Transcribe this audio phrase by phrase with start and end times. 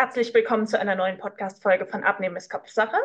[0.00, 2.96] Herzlich willkommen zu einer neuen Podcast-Folge von Abnehmen ist Kopfsache.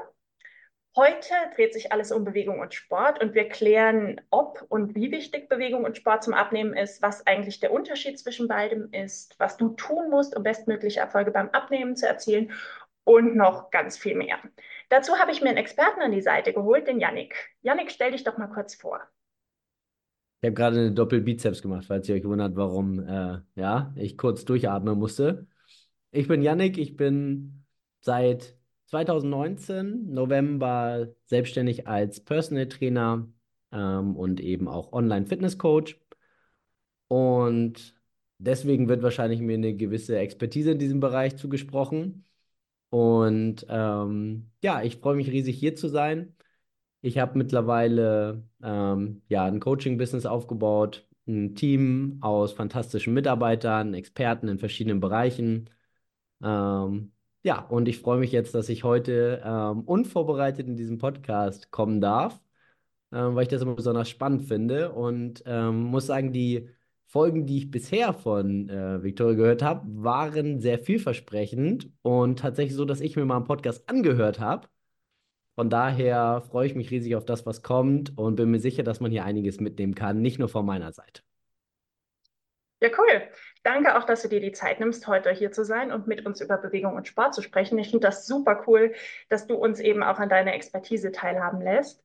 [0.96, 5.50] Heute dreht sich alles um Bewegung und Sport und wir klären, ob und wie wichtig
[5.50, 9.70] Bewegung und Sport zum Abnehmen ist, was eigentlich der Unterschied zwischen beidem ist, was du
[9.70, 12.51] tun musst, um bestmögliche Erfolge beim Abnehmen zu erzielen
[13.05, 14.37] und noch ganz viel mehr.
[14.89, 17.55] Dazu habe ich mir einen Experten an die Seite geholt, den Yannick.
[17.63, 19.02] Yannick, stell dich doch mal kurz vor.
[20.41, 24.45] Ich habe gerade eine Doppelbizeps gemacht, falls ihr euch wundert, warum äh, ja, ich kurz
[24.45, 25.48] durchatmen musste.
[26.16, 27.66] Ich bin Yannick, ich bin
[28.02, 33.27] seit 2019 November selbstständig als Personal Trainer
[33.71, 35.99] ähm, und eben auch Online Fitness Coach.
[37.07, 37.95] Und
[38.38, 42.26] deswegen wird wahrscheinlich mir eine gewisse Expertise in diesem Bereich zugesprochen.
[42.91, 46.35] Und ähm, ja, ich freue mich riesig hier zu sein.
[47.02, 54.59] Ich habe mittlerweile ähm, ja, ein Coaching-Business aufgebaut, ein Team aus fantastischen Mitarbeitern, Experten in
[54.59, 55.70] verschiedenen Bereichen.
[56.43, 57.11] Ähm,
[57.43, 62.01] ja, und ich freue mich jetzt, dass ich heute ähm, unvorbereitet in diesen Podcast kommen
[62.01, 62.41] darf,
[63.12, 66.70] ähm, weil ich das immer besonders spannend finde und ähm, muss sagen, die
[67.08, 72.86] Folgen, die ich bisher von äh, Victoria gehört habe, waren sehr vielversprechend und tatsächlich so,
[72.86, 74.68] dass ich mir mal einen Podcast angehört habe
[75.56, 79.00] von daher freue ich mich riesig auf das, was kommt und bin mir sicher, dass
[79.00, 81.22] man hier einiges mitnehmen kann, nicht nur von meiner Seite.
[82.84, 83.30] Ja, cool.
[83.64, 86.42] Danke auch, dass du dir die Zeit nimmst, heute hier zu sein und mit uns
[86.42, 87.80] über Bewegung und Sport zu sprechen.
[87.80, 88.94] Ich finde das super cool,
[89.30, 92.03] dass du uns eben auch an deiner Expertise teilhaben lässt.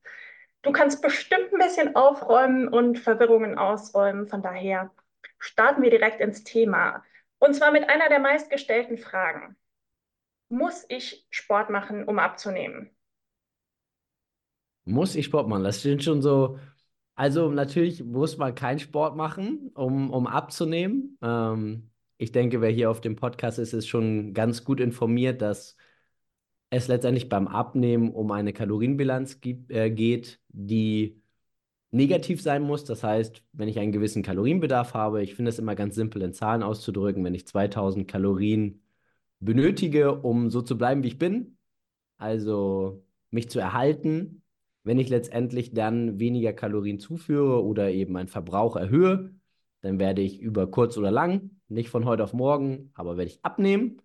[0.63, 4.29] Du kannst bestimmt ein bisschen aufräumen und Verwirrungen ausräumen.
[4.29, 4.93] Von daher
[5.41, 7.03] starten wir direkt ins Thema.
[7.41, 9.57] Und zwar mit einer der meistgestellten Fragen.
[10.49, 12.97] Muss ich Sport machen, um abzunehmen?
[14.85, 15.65] Muss ich Sport machen?
[15.65, 16.61] Das sind schon so.
[17.19, 21.19] Also, natürlich muss man keinen Sport machen, um, um abzunehmen.
[21.21, 25.77] Ähm, ich denke, wer hier auf dem Podcast ist, ist schon ganz gut informiert, dass
[26.71, 31.21] es letztendlich beim Abnehmen um eine Kalorienbilanz gibt, äh, geht, die
[31.91, 32.85] negativ sein muss.
[32.85, 36.33] Das heißt, wenn ich einen gewissen Kalorienbedarf habe, ich finde es immer ganz simpel in
[36.33, 38.81] Zahlen auszudrücken, wenn ich 2000 Kalorien
[39.41, 41.59] benötige, um so zu bleiben, wie ich bin,
[42.19, 44.43] also mich zu erhalten,
[44.85, 49.35] wenn ich letztendlich dann weniger Kalorien zuführe oder eben meinen Verbrauch erhöhe,
[49.81, 53.45] dann werde ich über kurz oder lang, nicht von heute auf morgen, aber werde ich
[53.45, 54.03] abnehmen.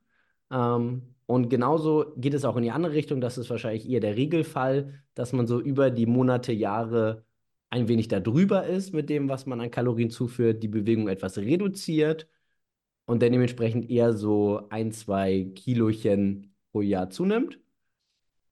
[0.52, 3.22] Ähm, und genauso geht es auch in die andere Richtung.
[3.22, 7.26] Das ist wahrscheinlich eher der Regelfall, dass man so über die Monate, Jahre
[7.70, 12.28] ein wenig darüber ist mit dem, was man an Kalorien zuführt, die Bewegung etwas reduziert
[13.06, 17.60] und dann dementsprechend eher so ein, zwei Kilochen pro Jahr zunimmt.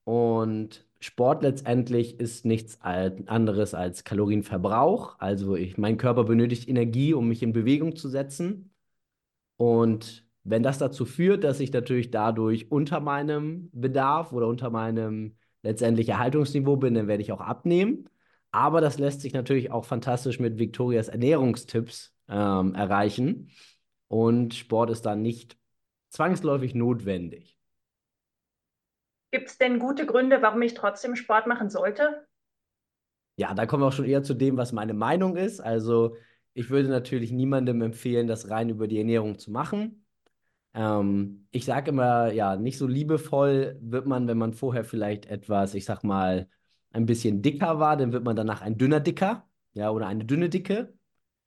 [0.03, 5.15] Und Sport letztendlich ist nichts anderes als Kalorienverbrauch.
[5.19, 8.71] Also ich, mein Körper benötigt Energie, um mich in Bewegung zu setzen.
[9.57, 15.37] Und wenn das dazu führt, dass ich natürlich dadurch unter meinem Bedarf oder unter meinem
[15.63, 18.07] letztendlich Erhaltungsniveau bin, dann werde ich auch abnehmen.
[18.51, 23.49] Aber das lässt sich natürlich auch fantastisch mit Victorias Ernährungstipps ähm, erreichen.
[24.07, 25.57] Und Sport ist dann nicht
[26.09, 27.57] zwangsläufig notwendig.
[29.31, 32.27] Gibt es denn gute Gründe, warum ich trotzdem Sport machen sollte?
[33.37, 35.59] Ja, da kommen wir auch schon eher zu dem, was meine Meinung ist.
[35.61, 36.15] Also
[36.53, 40.05] ich würde natürlich niemandem empfehlen, das rein über die Ernährung zu machen.
[40.73, 45.75] Ähm, ich sage immer, ja, nicht so liebevoll wird man, wenn man vorher vielleicht etwas,
[45.75, 46.49] ich sag mal,
[46.91, 50.49] ein bisschen dicker war, dann wird man danach ein dünner Dicker, ja, oder eine dünne
[50.49, 50.93] Dicke,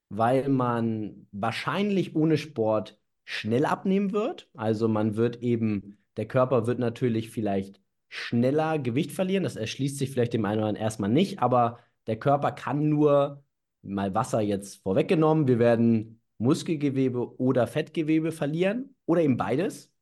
[0.09, 4.50] weil man wahrscheinlich ohne Sport schnell abnehmen wird.
[4.55, 9.44] Also man wird eben der Körper wird natürlich vielleicht schneller Gewicht verlieren.
[9.44, 13.42] Das erschließt sich vielleicht dem einen oder anderen erstmal nicht, aber der Körper kann nur
[13.82, 15.48] mal Wasser jetzt vorweggenommen.
[15.48, 19.92] Wir werden Muskelgewebe oder Fettgewebe verlieren oder eben beides.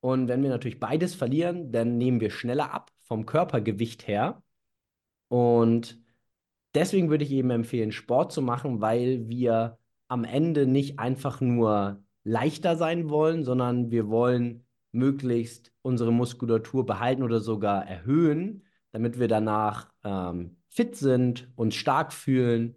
[0.00, 4.42] Und wenn wir natürlich beides verlieren, dann nehmen wir schneller ab vom Körpergewicht her.
[5.28, 6.00] Und
[6.74, 9.78] deswegen würde ich eben empfehlen, Sport zu machen, weil wir
[10.08, 17.22] am Ende nicht einfach nur leichter sein wollen, sondern wir wollen möglichst unsere Muskulatur behalten
[17.22, 22.76] oder sogar erhöhen, damit wir danach ähm, fit sind, uns stark fühlen,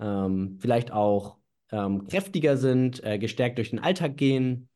[0.00, 1.38] ähm, vielleicht auch
[1.70, 4.68] ähm, kräftiger sind, äh, gestärkt durch den Alltag gehen,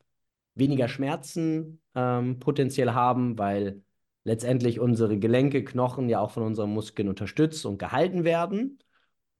[0.55, 3.81] weniger Schmerzen ähm, potenziell haben, weil
[4.23, 8.79] letztendlich unsere Gelenke, Knochen ja auch von unseren Muskeln unterstützt und gehalten werden.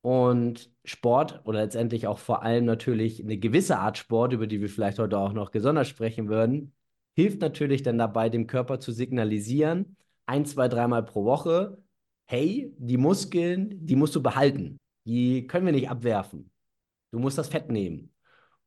[0.01, 4.67] Und Sport oder letztendlich auch vor allem natürlich eine gewisse Art Sport, über die wir
[4.67, 6.73] vielleicht heute auch noch gesondert sprechen würden,
[7.15, 11.77] hilft natürlich dann dabei, dem Körper zu signalisieren, ein, zwei, dreimal pro Woche,
[12.25, 14.79] hey, die Muskeln, die musst du behalten.
[15.05, 16.51] Die können wir nicht abwerfen.
[17.11, 18.13] Du musst das Fett nehmen.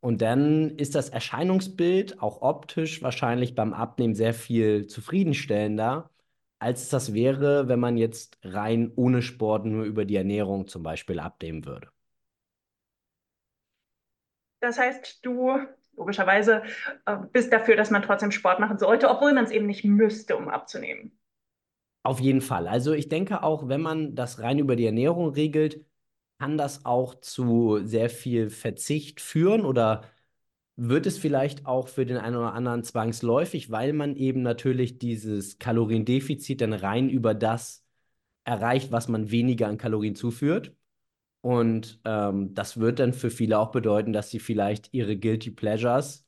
[0.00, 6.10] Und dann ist das Erscheinungsbild auch optisch wahrscheinlich beim Abnehmen sehr viel zufriedenstellender,
[6.58, 10.82] als es das wäre, wenn man jetzt rein ohne Sport nur über die Ernährung zum
[10.82, 11.88] Beispiel abnehmen würde.
[14.60, 15.58] Das heißt, du
[15.96, 16.62] logischerweise
[17.06, 20.36] äh, bist dafür, dass man trotzdem Sport machen sollte, obwohl man es eben nicht müsste,
[20.36, 21.18] um abzunehmen.
[22.02, 22.68] Auf jeden Fall.
[22.68, 25.84] Also ich denke auch, wenn man das rein über die Ernährung regelt,
[26.38, 30.04] kann das auch zu sehr viel Verzicht führen oder
[30.76, 35.58] wird es vielleicht auch für den einen oder anderen zwangsläufig, weil man eben natürlich dieses
[35.58, 37.84] Kaloriendefizit dann rein über das
[38.44, 40.74] erreicht, was man weniger an Kalorien zuführt.
[41.46, 46.26] Und ähm, das wird dann für viele auch bedeuten, dass sie vielleicht ihre Guilty Pleasures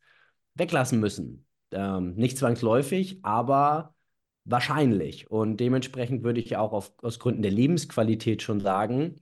[0.54, 1.44] weglassen müssen.
[1.72, 3.96] Ähm, nicht zwangsläufig, aber
[4.44, 5.28] wahrscheinlich.
[5.28, 9.16] Und dementsprechend würde ich auch auf, aus Gründen der Lebensqualität schon sagen,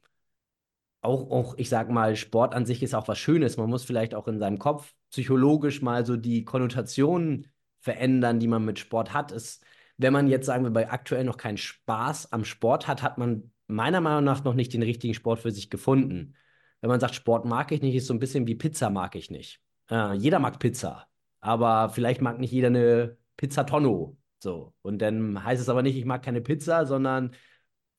[1.01, 3.57] auch, auch, ich sag mal, Sport an sich ist auch was Schönes.
[3.57, 7.47] Man muss vielleicht auch in seinem Kopf psychologisch mal so die Konnotationen
[7.81, 9.33] verändern, die man mit Sport hat.
[9.33, 9.61] Es,
[9.97, 13.51] wenn man jetzt, sagen wir, bei aktuell noch keinen Spaß am Sport hat, hat man
[13.67, 16.35] meiner Meinung nach noch nicht den richtigen Sport für sich gefunden.
[16.81, 19.31] Wenn man sagt, Sport mag ich nicht, ist so ein bisschen wie Pizza mag ich
[19.31, 19.61] nicht.
[19.91, 21.07] Äh, jeder mag Pizza,
[21.41, 24.17] aber vielleicht mag nicht jeder eine Pizza Tonno.
[24.39, 24.75] So.
[24.83, 27.35] Und dann heißt es aber nicht, ich mag keine Pizza, sondern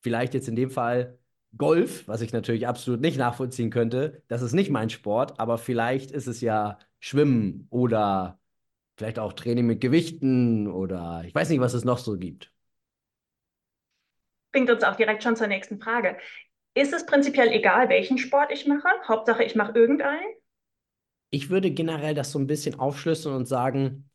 [0.00, 1.18] vielleicht jetzt in dem Fall
[1.56, 4.22] Golf, was ich natürlich absolut nicht nachvollziehen könnte.
[4.28, 8.40] Das ist nicht mein Sport, aber vielleicht ist es ja Schwimmen oder
[8.96, 12.52] vielleicht auch Training mit Gewichten oder ich weiß nicht, was es noch so gibt.
[14.58, 16.16] Bringt uns auch direkt schon zur nächsten Frage.
[16.74, 18.88] Ist es prinzipiell egal, welchen Sport ich mache?
[19.06, 20.26] Hauptsache, ich mache irgendeinen?
[21.30, 24.10] Ich würde generell das so ein bisschen aufschlüsseln und sagen,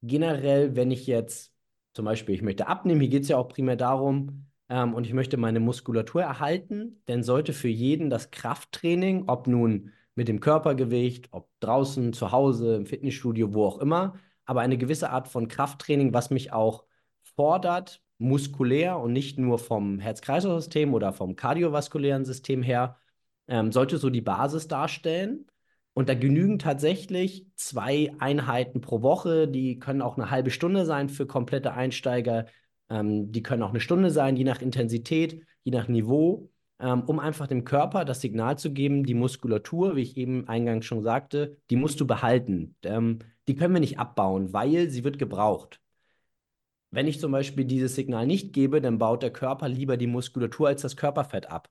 [0.00, 1.52] generell, wenn ich jetzt
[1.92, 5.12] zum Beispiel, ich möchte abnehmen, hier geht es ja auch primär darum, ähm, und ich
[5.12, 11.30] möchte meine Muskulatur erhalten, dann sollte für jeden das Krafttraining, ob nun mit dem Körpergewicht,
[11.32, 16.14] ob draußen, zu Hause, im Fitnessstudio, wo auch immer, aber eine gewisse Art von Krafttraining,
[16.14, 16.84] was mich auch
[17.34, 22.96] fordert, muskulär und nicht nur vom Herz-Kreislauf-System oder vom kardiovaskulären System her,
[23.48, 25.46] ähm, sollte so die Basis darstellen.
[25.94, 29.46] Und da genügen tatsächlich zwei Einheiten pro Woche.
[29.48, 32.46] Die können auch eine halbe Stunde sein für komplette Einsteiger.
[32.90, 36.50] Ähm, die können auch eine Stunde sein, je nach Intensität, je nach Niveau,
[36.80, 40.84] ähm, um einfach dem Körper das Signal zu geben, die Muskulatur, wie ich eben eingangs
[40.86, 42.76] schon sagte, die musst du behalten.
[42.82, 45.80] Ähm, die können wir nicht abbauen, weil sie wird gebraucht.
[46.94, 50.68] Wenn ich zum Beispiel dieses Signal nicht gebe, dann baut der Körper lieber die Muskulatur
[50.68, 51.68] als das Körperfett ab.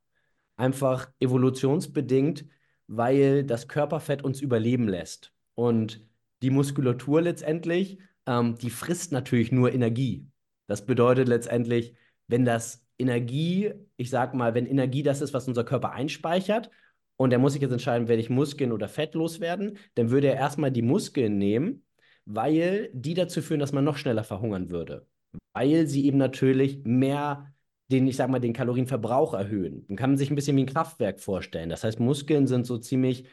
[0.58, 2.46] Einfach evolutionsbedingt,
[2.88, 5.32] weil das Körperfett uns überleben lässt.
[5.56, 6.06] Und
[6.42, 10.28] die Muskulatur letztendlich, ähm, die frisst natürlich nur Energie.
[10.68, 11.96] Das bedeutet letztendlich,
[12.28, 16.70] wenn das Energie, ich sag mal, wenn Energie das ist, was unser Körper einspeichert,
[17.16, 20.36] und er muss sich jetzt entscheiden, werde ich Muskeln oder Fett loswerden, dann würde er
[20.36, 21.86] erstmal die Muskeln nehmen,
[22.26, 25.08] weil die dazu führen, dass man noch schneller verhungern würde.
[25.54, 27.54] Weil sie eben natürlich mehr
[27.92, 29.86] den, ich sag mal, den Kalorienverbrauch erhöhen.
[29.88, 31.70] Man kann sich ein bisschen wie ein Kraftwerk vorstellen.
[31.70, 33.26] Das heißt, Muskeln sind so ziemlich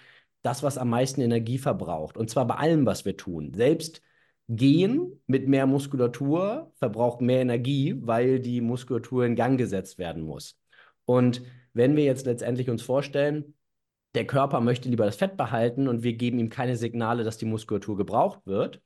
[0.42, 2.16] das, was am meisten Energie verbraucht.
[2.16, 3.52] Und zwar bei allem, was wir tun.
[3.54, 4.02] Selbst
[4.52, 10.58] Gehen mit mehr Muskulatur verbraucht mehr Energie, weil die Muskulatur in Gang gesetzt werden muss.
[11.04, 11.42] Und
[11.72, 13.54] wenn wir jetzt letztendlich uns vorstellen,
[14.16, 17.44] der Körper möchte lieber das Fett behalten und wir geben ihm keine Signale, dass die
[17.44, 18.82] Muskulatur gebraucht wird,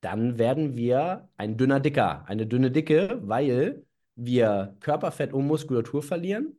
[0.00, 3.84] dann werden wir ein dünner Dicker, eine dünne Dicke, weil
[4.16, 6.58] wir Körperfett und Muskulatur verlieren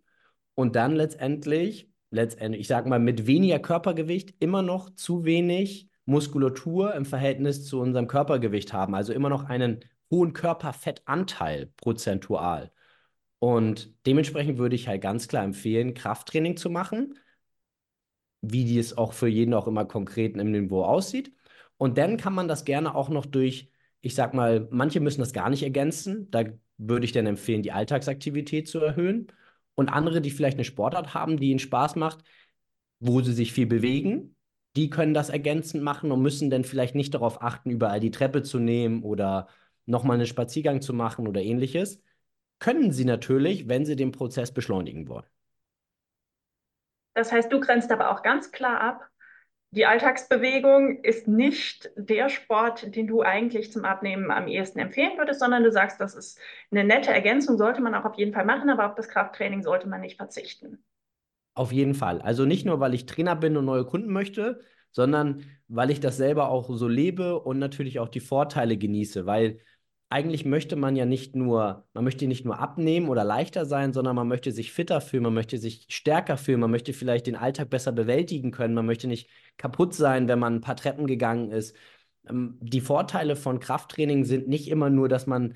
[0.56, 6.94] und dann letztendlich, letztendlich, ich sage mal, mit weniger Körpergewicht immer noch zu wenig Muskulatur
[6.96, 9.80] im Verhältnis zu unserem Körpergewicht haben, also immer noch einen
[10.10, 12.72] hohen Körperfettanteil prozentual.
[13.40, 17.18] Und dementsprechend würde ich halt ganz klar empfehlen, Krafttraining zu machen,
[18.42, 21.34] wie dies auch für jeden auch immer konkret im Niveau aussieht.
[21.82, 23.72] Und dann kann man das gerne auch noch durch,
[24.02, 26.30] ich sag mal, manche müssen das gar nicht ergänzen.
[26.30, 26.44] Da
[26.78, 29.32] würde ich dann empfehlen, die Alltagsaktivität zu erhöhen.
[29.74, 32.24] Und andere, die vielleicht eine Sportart haben, die ihnen Spaß macht,
[33.00, 34.36] wo sie sich viel bewegen,
[34.76, 38.44] die können das ergänzend machen und müssen dann vielleicht nicht darauf achten, überall die Treppe
[38.44, 39.48] zu nehmen oder
[39.88, 42.00] nochmal einen Spaziergang zu machen oder ähnliches.
[42.60, 45.26] Können sie natürlich, wenn sie den Prozess beschleunigen wollen.
[47.16, 49.11] Das heißt, du grenzt aber auch ganz klar ab,
[49.72, 55.40] die Alltagsbewegung ist nicht der Sport, den du eigentlich zum Abnehmen am ehesten empfehlen würdest,
[55.40, 56.40] sondern du sagst, das ist
[56.72, 59.88] eine nette Ergänzung, sollte man auch auf jeden Fall machen, aber auf das Krafttraining sollte
[59.88, 60.84] man nicht verzichten.
[61.54, 62.22] Auf jeden Fall.
[62.22, 64.62] Also nicht nur, weil ich Trainer bin und neue Kunden möchte,
[64.92, 69.60] sondern weil ich das selber auch so lebe und natürlich auch die Vorteile genieße, weil
[70.12, 74.16] eigentlich möchte man ja nicht nur, man möchte nicht nur abnehmen oder leichter sein, sondern
[74.18, 77.70] man möchte sich fitter fühlen, man möchte sich stärker fühlen, man möchte vielleicht den Alltag
[77.70, 81.78] besser bewältigen können, man möchte nicht kaputt sein, wenn man ein paar Treppen gegangen ist.
[82.28, 85.56] Ähm, die Vorteile von Krafttraining sind nicht immer nur, dass man,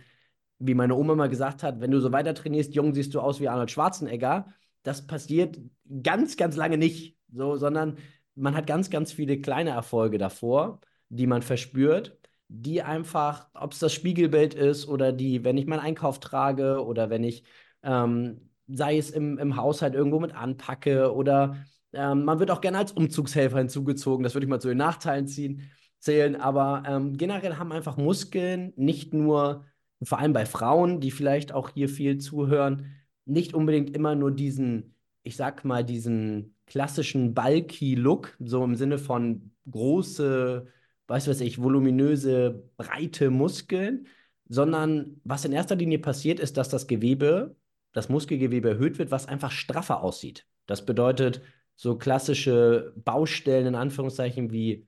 [0.59, 3.41] wie meine Oma mal gesagt hat, wenn du so weiter trainierst, jung, siehst du aus
[3.41, 4.53] wie Arnold Schwarzenegger.
[4.83, 5.59] Das passiert
[6.01, 7.97] ganz, ganz lange nicht, so, sondern
[8.35, 13.79] man hat ganz, ganz viele kleine Erfolge davor, die man verspürt die einfach, ob es
[13.79, 17.43] das Spiegelbild ist oder die, wenn ich meinen Einkauf trage oder wenn ich,
[17.83, 21.57] ähm, sei es im, im Haushalt irgendwo mit anpacke oder
[21.93, 25.27] ähm, man wird auch gerne als Umzugshelfer hinzugezogen, das würde ich mal zu den Nachteilen
[25.27, 29.65] ziehen, zählen, aber ähm, generell haben einfach Muskeln nicht nur,
[30.03, 32.91] vor allem bei Frauen, die vielleicht auch hier viel zuhören,
[33.25, 38.97] nicht unbedingt immer nur diesen, ich sag mal, diesen klassischen bulky Look, so im Sinne
[38.99, 40.67] von große
[41.07, 44.07] weiß was ich, voluminöse, breite Muskeln,
[44.47, 47.55] sondern was in erster Linie passiert, ist, dass das Gewebe,
[47.93, 50.45] das Muskelgewebe erhöht wird, was einfach straffer aussieht.
[50.65, 51.41] Das bedeutet,
[51.75, 54.87] so klassische Baustellen in Anführungszeichen wie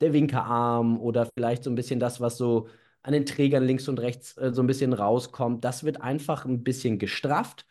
[0.00, 2.68] der Winkerarm oder vielleicht so ein bisschen das, was so
[3.02, 6.62] an den Trägern links und rechts äh, so ein bisschen rauskommt, das wird einfach ein
[6.62, 7.66] bisschen gestrafft.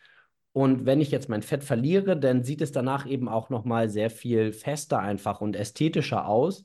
[0.52, 3.88] Und wenn ich jetzt mein Fett verliere, dann sieht es danach eben auch noch mal
[3.88, 6.64] sehr viel fester einfach und ästhetischer aus.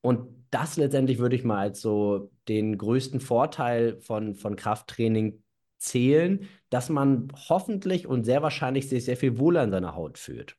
[0.00, 5.42] Und das letztendlich würde ich mal als so den größten Vorteil von, von Krafttraining
[5.78, 10.56] zählen, dass man hoffentlich und sehr wahrscheinlich sich sehr viel wohler in seiner Haut fühlt.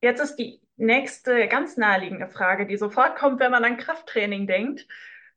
[0.00, 4.86] Jetzt ist die nächste ganz naheliegende Frage, die sofort kommt, wenn man an Krafttraining denkt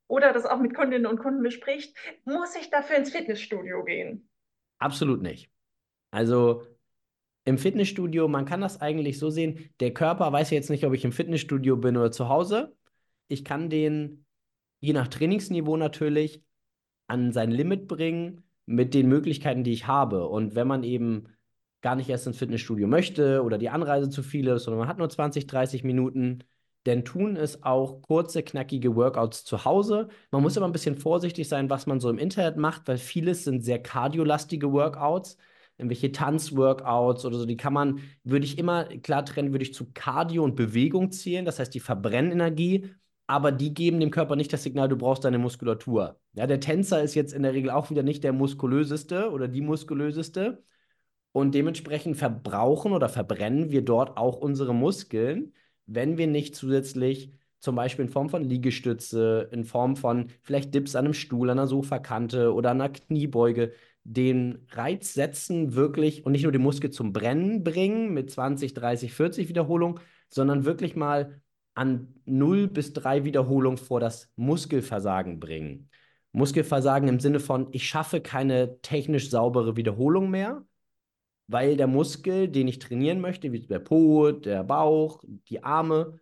[0.08, 1.98] oder das auch mit Kundinnen und Kunden bespricht.
[2.25, 4.30] Muss ich dafür ins Fitnessstudio gehen?
[4.77, 5.50] Absolut nicht.
[6.12, 6.68] Also
[7.43, 10.93] im Fitnessstudio, man kann das eigentlich so sehen, der Körper weiß ja jetzt nicht, ob
[10.93, 12.75] ich im Fitnessstudio bin oder zu Hause.
[13.27, 14.25] Ich kann den,
[14.79, 16.43] je nach Trainingsniveau natürlich,
[17.07, 20.27] an sein Limit bringen mit den Möglichkeiten, die ich habe.
[20.27, 21.27] Und wenn man eben
[21.81, 24.98] gar nicht erst ins Fitnessstudio möchte oder die Anreise zu viel ist, sondern man hat
[24.98, 26.43] nur 20, 30 Minuten,
[26.83, 30.07] dann tun es auch kurze, knackige Workouts zu Hause.
[30.31, 33.43] Man muss aber ein bisschen vorsichtig sein, was man so im Internet macht, weil vieles
[33.43, 35.38] sind sehr kardiolastige Workouts
[35.82, 39.92] irgendwelche Tanzworkouts oder so, die kann man, würde ich immer klar trennen, würde ich zu
[39.94, 41.46] Cardio und Bewegung zählen.
[41.46, 42.90] Das heißt, die verbrennen Energie,
[43.28, 46.20] aber die geben dem Körper nicht das Signal, du brauchst deine Muskulatur.
[46.34, 49.62] Ja, der Tänzer ist jetzt in der Regel auch wieder nicht der muskulöseste oder die
[49.62, 50.64] muskulöseste.
[51.34, 55.54] Und dementsprechend verbrauchen oder verbrennen wir dort auch unsere Muskeln,
[55.86, 60.96] wenn wir nicht zusätzlich zum Beispiel in Form von Liegestütze, in Form von vielleicht Dips
[60.96, 63.72] an einem Stuhl, an einer Sofakante oder an einer Kniebeuge,
[64.03, 69.13] den Reiz setzen, wirklich und nicht nur den Muskel zum Brennen bringen mit 20, 30,
[69.13, 71.41] 40 Wiederholungen, sondern wirklich mal
[71.74, 75.89] an 0 bis 3 Wiederholungen vor das Muskelversagen bringen.
[76.34, 80.65] Muskelversagen im Sinne von, ich schaffe keine technisch saubere Wiederholung mehr,
[81.48, 86.20] weil der Muskel, den ich trainieren möchte, wie der Po, der Bauch, die Arme,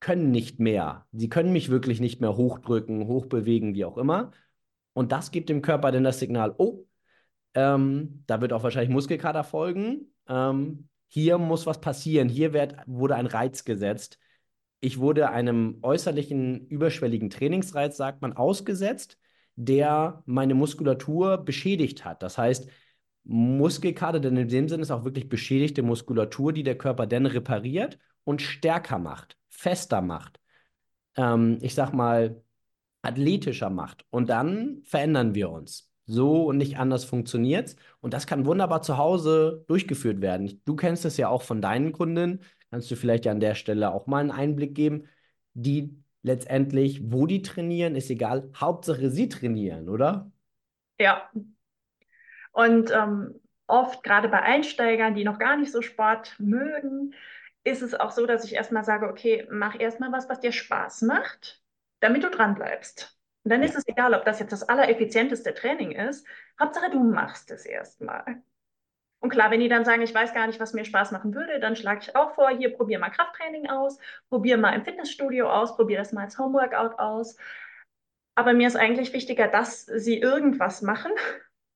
[0.00, 1.06] können nicht mehr.
[1.12, 4.32] Sie können mich wirklich nicht mehr hochdrücken, hochbewegen, wie auch immer.
[4.94, 6.84] Und das gibt dem Körper dann das Signal, oh,
[7.54, 10.12] ähm, da wird auch wahrscheinlich Muskelkater folgen.
[10.28, 12.28] Ähm, hier muss was passieren.
[12.28, 14.18] Hier wird, wurde ein Reiz gesetzt.
[14.80, 19.18] Ich wurde einem äußerlichen überschwelligen Trainingsreiz, sagt man, ausgesetzt,
[19.54, 22.22] der meine Muskulatur beschädigt hat.
[22.22, 22.68] Das heißt,
[23.24, 27.98] Muskelkater, denn in dem Sinne ist auch wirklich beschädigte Muskulatur, die der Körper dann repariert
[28.24, 30.40] und stärker macht, fester macht.
[31.16, 32.42] Ähm, ich sag mal,
[33.02, 34.04] athletischer macht.
[34.10, 35.91] Und dann verändern wir uns.
[36.06, 40.60] So und nicht anders funktioniert Und das kann wunderbar zu Hause durchgeführt werden.
[40.64, 42.40] Du kennst es ja auch von deinen Kunden.
[42.70, 45.08] Kannst du vielleicht an der Stelle auch mal einen Einblick geben,
[45.54, 48.50] die letztendlich, wo die trainieren, ist egal.
[48.56, 50.30] Hauptsache, sie trainieren, oder?
[50.98, 51.30] Ja.
[52.52, 57.14] Und ähm, oft, gerade bei Einsteigern, die noch gar nicht so Sport mögen,
[57.64, 61.02] ist es auch so, dass ich erstmal sage, okay, mach erstmal was, was dir Spaß
[61.02, 61.62] macht,
[62.00, 63.18] damit du dran bleibst.
[63.44, 66.26] Und dann ist es egal, ob das jetzt das allereffizienteste Training ist.
[66.60, 68.42] Hauptsache, du machst es erstmal.
[69.20, 71.60] Und klar, wenn die dann sagen, ich weiß gar nicht, was mir Spaß machen würde,
[71.60, 75.76] dann schlage ich auch vor, hier probier mal Krafttraining aus, probier mal im Fitnessstudio aus,
[75.76, 77.36] probier das mal als Homeworkout aus.
[78.34, 81.12] Aber mir ist eigentlich wichtiger, dass sie irgendwas machen,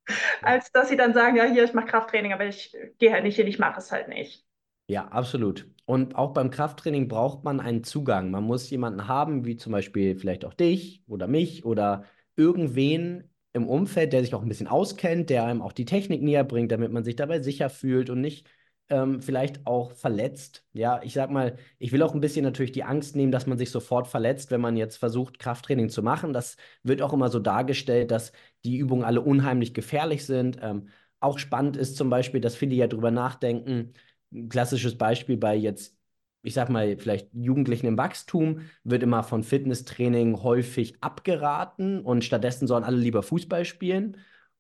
[0.42, 3.36] als dass sie dann sagen, ja, hier, ich mache Krafttraining, aber ich gehe halt nicht
[3.36, 4.44] hin, ich mache es halt nicht.
[4.88, 5.68] Ja, absolut.
[5.86, 8.30] Und auch beim Krafttraining braucht man einen Zugang.
[8.30, 12.04] Man muss jemanden haben, wie zum Beispiel vielleicht auch dich oder mich oder
[12.36, 16.44] irgendwen im Umfeld, der sich auch ein bisschen auskennt, der einem auch die Technik näher
[16.44, 18.48] bringt, damit man sich dabei sicher fühlt und nicht
[18.88, 20.64] ähm, vielleicht auch verletzt.
[20.72, 23.58] Ja, ich sag mal, ich will auch ein bisschen natürlich die Angst nehmen, dass man
[23.58, 26.32] sich sofort verletzt, wenn man jetzt versucht, Krafttraining zu machen.
[26.32, 28.32] Das wird auch immer so dargestellt, dass
[28.64, 30.58] die Übungen alle unheimlich gefährlich sind.
[30.62, 30.88] Ähm,
[31.20, 33.94] auch spannend ist zum Beispiel, dass viele ja drüber nachdenken.
[34.32, 35.96] Ein klassisches Beispiel bei jetzt,
[36.42, 42.66] ich sag mal, vielleicht Jugendlichen im Wachstum wird immer von Fitnesstraining häufig abgeraten und stattdessen
[42.66, 44.18] sollen alle lieber Fußball spielen.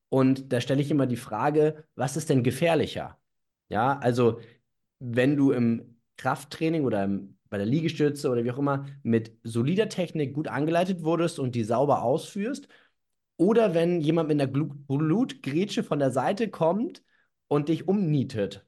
[0.08, 3.18] Und da stelle ich immer die Frage, was ist denn gefährlicher?
[3.68, 4.40] Ja, also
[4.98, 9.88] wenn du im Krafttraining oder im, bei der Liegestütze oder wie auch immer mit solider
[9.88, 12.68] Technik gut angeleitet wurdest und die sauber ausführst,
[13.38, 17.02] oder wenn jemand mit einer Blutgrätsche von der Seite kommt
[17.48, 18.66] und dich umnietet.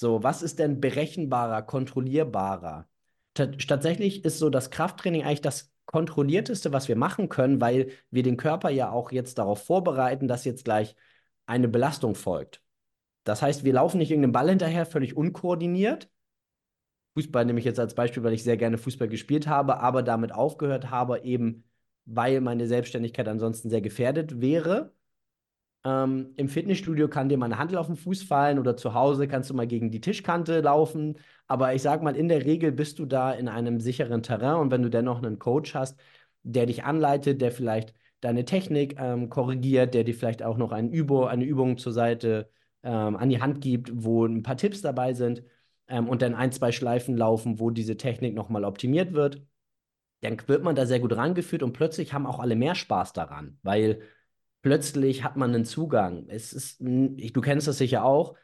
[0.00, 2.88] So, was ist denn berechenbarer, kontrollierbarer?
[3.34, 8.36] Tatsächlich ist so das Krafttraining eigentlich das kontrollierteste, was wir machen können, weil wir den
[8.36, 10.94] Körper ja auch jetzt darauf vorbereiten, dass jetzt gleich
[11.46, 12.62] eine Belastung folgt.
[13.24, 16.08] Das heißt, wir laufen nicht irgendeinem Ball hinterher, völlig unkoordiniert.
[17.14, 20.32] Fußball nehme ich jetzt als Beispiel, weil ich sehr gerne Fußball gespielt habe, aber damit
[20.32, 21.64] aufgehört habe, eben
[22.04, 24.94] weil meine Selbstständigkeit ansonsten sehr gefährdet wäre.
[25.88, 29.28] Ähm, Im Fitnessstudio kann dir mal eine Handel auf den Fuß fallen oder zu Hause
[29.28, 31.18] kannst du mal gegen die Tischkante laufen.
[31.46, 34.70] Aber ich sage mal, in der Regel bist du da in einem sicheren Terrain und
[34.70, 35.98] wenn du dennoch einen Coach hast,
[36.42, 40.90] der dich anleitet, der vielleicht deine Technik ähm, korrigiert, der dir vielleicht auch noch ein
[40.90, 42.50] Übo, eine Übung zur Seite
[42.82, 45.42] ähm, an die Hand gibt, wo ein paar Tipps dabei sind
[45.88, 49.42] ähm, und dann ein, zwei Schleifen laufen, wo diese Technik nochmal optimiert wird,
[50.20, 53.58] dann wird man da sehr gut rangeführt und plötzlich haben auch alle mehr Spaß daran,
[53.62, 54.02] weil
[54.62, 56.26] plötzlich hat man einen Zugang.
[56.28, 58.36] Es ist, du kennst das sicher auch,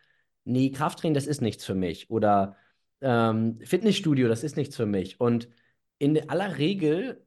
[0.45, 2.57] nee, Krafttraining, das ist nichts für mich oder
[3.01, 5.21] ähm, Fitnessstudio, das ist nichts für mich.
[5.21, 5.49] Und
[5.99, 7.25] in aller Regel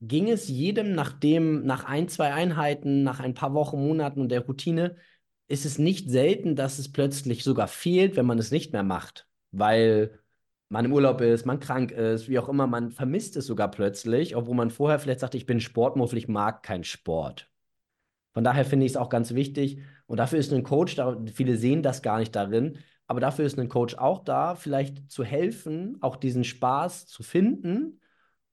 [0.00, 4.30] ging es jedem nach dem, nach ein, zwei Einheiten, nach ein paar Wochen, Monaten und
[4.30, 4.96] der Routine,
[5.48, 9.28] ist es nicht selten, dass es plötzlich sogar fehlt, wenn man es nicht mehr macht,
[9.50, 10.18] weil
[10.68, 14.36] man im Urlaub ist, man krank ist, wie auch immer, man vermisst es sogar plötzlich,
[14.36, 17.49] obwohl man vorher vielleicht sagt, ich bin Sportmuffel, ich mag keinen Sport.
[18.32, 21.56] Von daher finde ich es auch ganz wichtig und dafür ist ein Coach da, viele
[21.56, 25.98] sehen das gar nicht darin, aber dafür ist ein Coach auch da, vielleicht zu helfen,
[26.00, 28.00] auch diesen Spaß zu finden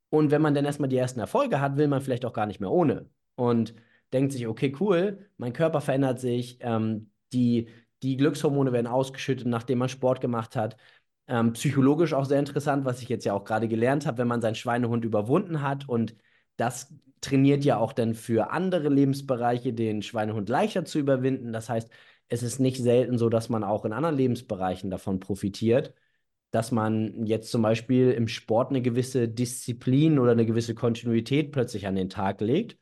[0.10, 2.60] und wenn man dann erstmal die ersten Erfolge hat, will man vielleicht auch gar nicht
[2.60, 3.10] mehr ohne.
[3.36, 3.74] Und
[4.14, 7.68] denkt sich, okay, cool, mein Körper verändert sich, ähm, die,
[8.04, 10.78] die Glückshormone werden ausgeschüttet, nachdem man Sport gemacht hat.
[11.28, 14.42] Ähm, psychologisch auch sehr interessant, was ich jetzt ja auch gerade gelernt habe, wenn man
[14.42, 16.16] seinen Schweinehund überwunden hat und
[16.56, 21.53] das trainiert ja auch dann für andere Lebensbereiche, den Schweinehund leichter zu überwinden.
[21.53, 21.89] Das heißt,
[22.30, 25.93] es ist nicht selten so, dass man auch in anderen Lebensbereichen davon profitiert,
[26.51, 31.88] dass man jetzt zum Beispiel im Sport eine gewisse Disziplin oder eine gewisse Kontinuität plötzlich
[31.88, 32.77] an den Tag legt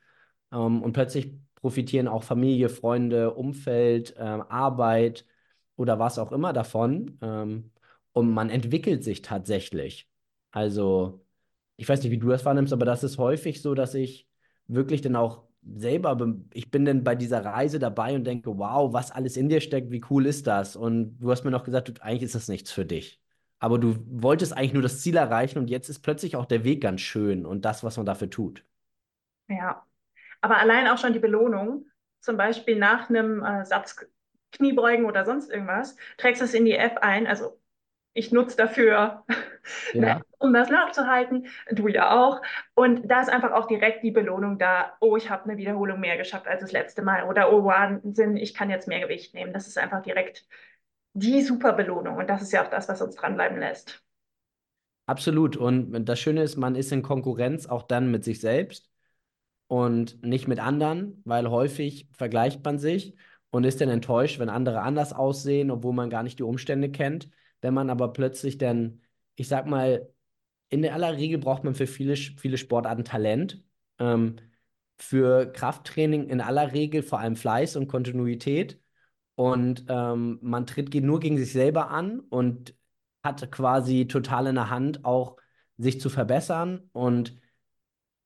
[0.52, 5.26] ähm, und plötzlich profitieren auch Familie, Freunde, Umfeld, ähm, Arbeit
[5.76, 7.18] oder was auch immer davon.
[7.22, 7.72] Ähm,
[8.14, 10.08] und man entwickelt sich tatsächlich.
[10.52, 11.25] Also,
[11.78, 14.28] ich weiß nicht, wie du das wahrnimmst, aber das ist häufig so, dass ich
[14.68, 15.44] wirklich dann auch
[15.76, 16.18] selber,
[16.54, 19.92] ich bin dann bei dieser Reise dabei und denke, wow, was alles in dir steckt,
[19.92, 20.76] wie cool ist das?
[20.76, 23.22] Und du hast mir noch gesagt, du, eigentlich ist das nichts für dich.
[23.60, 26.82] Aber du wolltest eigentlich nur das Ziel erreichen und jetzt ist plötzlich auch der Weg
[26.82, 28.64] ganz schön und das, was man dafür tut.
[29.48, 29.84] Ja,
[30.42, 31.88] aber allein auch schon die Belohnung,
[32.20, 33.96] zum Beispiel nach einem äh, Satz
[34.52, 37.28] Kniebeugen oder sonst irgendwas, trägst du es in die App ein.
[37.28, 37.60] Also
[38.16, 39.24] ich nutze dafür,
[39.94, 40.22] ja.
[40.40, 41.48] um das nachzuhalten.
[41.70, 42.42] Du ja auch.
[42.74, 44.94] Und da ist einfach auch direkt die Belohnung da.
[45.02, 47.26] Oh, ich habe eine Wiederholung mehr geschafft als das letzte Mal.
[47.26, 49.54] Oder oh, Wahnsinn, ich kann jetzt mehr Gewicht nehmen.
[49.54, 50.48] Das ist einfach direkt
[51.14, 52.16] die super Belohnung.
[52.16, 54.02] Und das ist ja auch das, was uns dranbleiben lässt.
[55.08, 55.58] Absolut.
[55.58, 58.90] Und das Schöne ist, man ist in Konkurrenz auch dann mit sich selbst
[59.68, 63.16] und nicht mit anderen, weil häufig vergleicht man sich
[63.50, 67.30] und ist dann enttäuscht, wenn andere anders aussehen, obwohl man gar nicht die Umstände kennt.
[67.66, 69.02] Wenn man aber plötzlich dann,
[69.36, 70.08] ich sag mal,
[70.70, 73.64] in aller Regel braucht man für viele, viele Sportarten Talent.
[73.98, 74.36] Ähm,
[74.98, 78.80] für Krafttraining in aller Regel vor allem Fleiß und Kontinuität.
[79.34, 82.76] Und ähm, man tritt nur gegen sich selber an und
[83.24, 85.38] hat quasi total in der Hand, auch
[85.78, 86.88] sich zu verbessern.
[86.94, 87.36] Und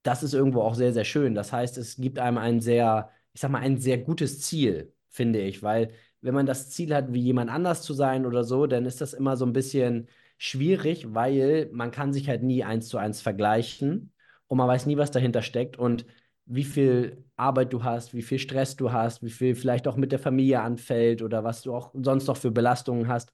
[0.04, 1.34] das ist irgendwo auch sehr, sehr schön.
[1.34, 5.40] Das heißt, es gibt einem ein sehr, ich sag mal, ein sehr gutes Ziel, finde
[5.40, 8.86] ich, weil wenn man das Ziel hat, wie jemand anders zu sein oder so, dann
[8.86, 12.98] ist das immer so ein bisschen schwierig, weil man kann sich halt nie eins zu
[12.98, 14.12] eins vergleichen
[14.48, 16.06] und man weiß nie, was dahinter steckt und
[16.46, 20.12] wie viel Arbeit du hast, wie viel Stress du hast, wie viel vielleicht auch mit
[20.12, 23.32] der Familie anfällt oder was du auch sonst noch für Belastungen hast.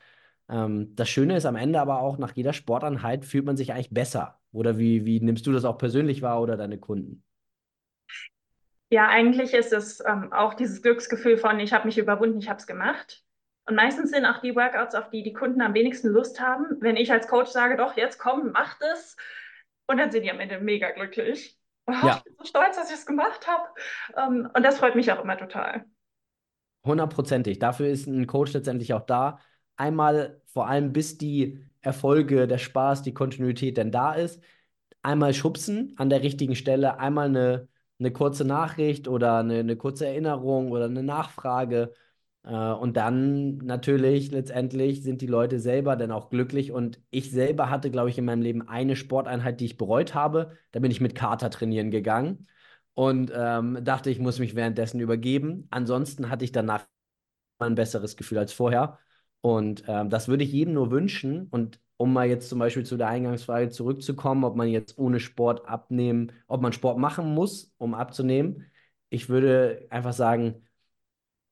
[0.50, 3.91] Ähm, das Schöne ist am Ende aber auch, nach jeder Sporteinheit fühlt man sich eigentlich
[3.91, 4.39] besser.
[4.52, 7.24] Oder wie, wie nimmst du das auch persönlich wahr oder deine Kunden?
[8.89, 12.60] Ja, eigentlich ist es ähm, auch dieses Glücksgefühl von, ich habe mich überwunden, ich habe
[12.60, 13.24] es gemacht.
[13.67, 16.98] Und meistens sind auch die Workouts, auf die die Kunden am wenigsten Lust haben, wenn
[16.98, 19.15] ich als Coach sage, doch, jetzt komm, mach das.
[19.88, 21.58] Und dann sind die am Ende mega glücklich.
[21.88, 22.17] Oh, ja.
[22.17, 23.63] Ich bin so stolz, dass ich es gemacht habe.
[24.15, 25.86] Ähm, und das freut mich auch immer total.
[26.86, 27.58] Hundertprozentig.
[27.58, 29.39] Dafür ist ein Coach letztendlich auch da.
[29.76, 34.41] Einmal vor allem, bis die Erfolge, der Spaß, die Kontinuität denn da ist.
[35.02, 37.67] Einmal schubsen an der richtigen Stelle, einmal eine,
[37.99, 41.93] eine kurze Nachricht oder eine, eine kurze Erinnerung oder eine Nachfrage.
[42.43, 46.71] Äh, und dann natürlich letztendlich sind die Leute selber dann auch glücklich.
[46.71, 50.51] Und ich selber hatte, glaube ich, in meinem Leben eine Sporteinheit, die ich bereut habe.
[50.71, 52.47] Da bin ich mit Kater trainieren gegangen
[52.93, 55.67] und ähm, dachte, ich muss mich währenddessen übergeben.
[55.71, 56.86] Ansonsten hatte ich danach
[57.60, 58.99] ein besseres Gefühl als vorher.
[59.41, 61.47] Und ähm, das würde ich jedem nur wünschen.
[61.49, 65.67] Und um mal jetzt zum Beispiel zu der Eingangsfrage zurückzukommen, ob man jetzt ohne Sport
[65.67, 68.65] abnehmen, ob man Sport machen muss, um abzunehmen.
[69.10, 70.65] Ich würde einfach sagen,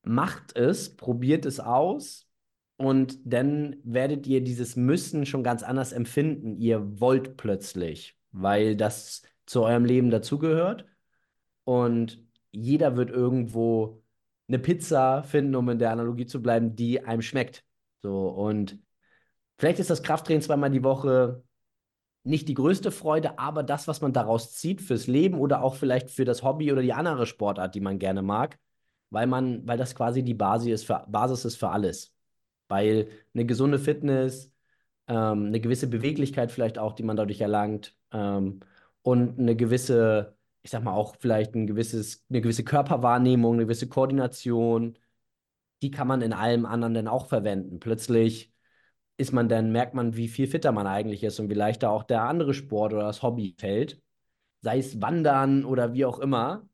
[0.03, 2.27] macht es, probiert es aus
[2.77, 6.58] und dann werdet ihr dieses Müssen schon ganz anders empfinden.
[6.58, 10.86] Ihr wollt plötzlich, weil das zu eurem Leben dazugehört
[11.63, 14.03] und jeder wird irgendwo
[14.47, 17.65] eine Pizza finden, um in der Analogie zu bleiben, die einem schmeckt.
[18.01, 18.79] So und
[19.58, 21.44] vielleicht ist das Krafttraining zweimal die Woche
[22.24, 26.10] nicht die größte Freude, aber das, was man daraus zieht fürs Leben oder auch vielleicht
[26.10, 28.60] für das Hobby oder die andere Sportart, die man gerne mag,
[29.10, 32.13] weil man, weil das quasi die Basis ist für, Basis ist für alles.
[32.70, 34.52] Weil eine gesunde Fitness,
[35.08, 38.62] ähm, eine gewisse Beweglichkeit vielleicht auch, die man dadurch erlangt, ähm,
[39.02, 43.89] und eine gewisse, ich sag mal auch vielleicht ein gewisses, eine gewisse Körperwahrnehmung, eine gewisse
[43.89, 44.98] Koordination,
[45.82, 47.80] die kann man in allem anderen dann auch verwenden.
[47.80, 48.53] Plötzlich
[49.17, 52.04] ist man dann, merkt man, wie viel fitter man eigentlich ist und wie leichter auch
[52.04, 54.02] der andere Sport oder das Hobby fällt.
[54.62, 56.67] Sei es Wandern oder wie auch immer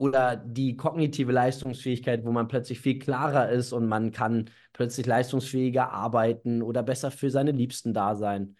[0.00, 5.92] oder die kognitive Leistungsfähigkeit, wo man plötzlich viel klarer ist und man kann plötzlich leistungsfähiger
[5.92, 8.56] arbeiten oder besser für seine Liebsten da sein.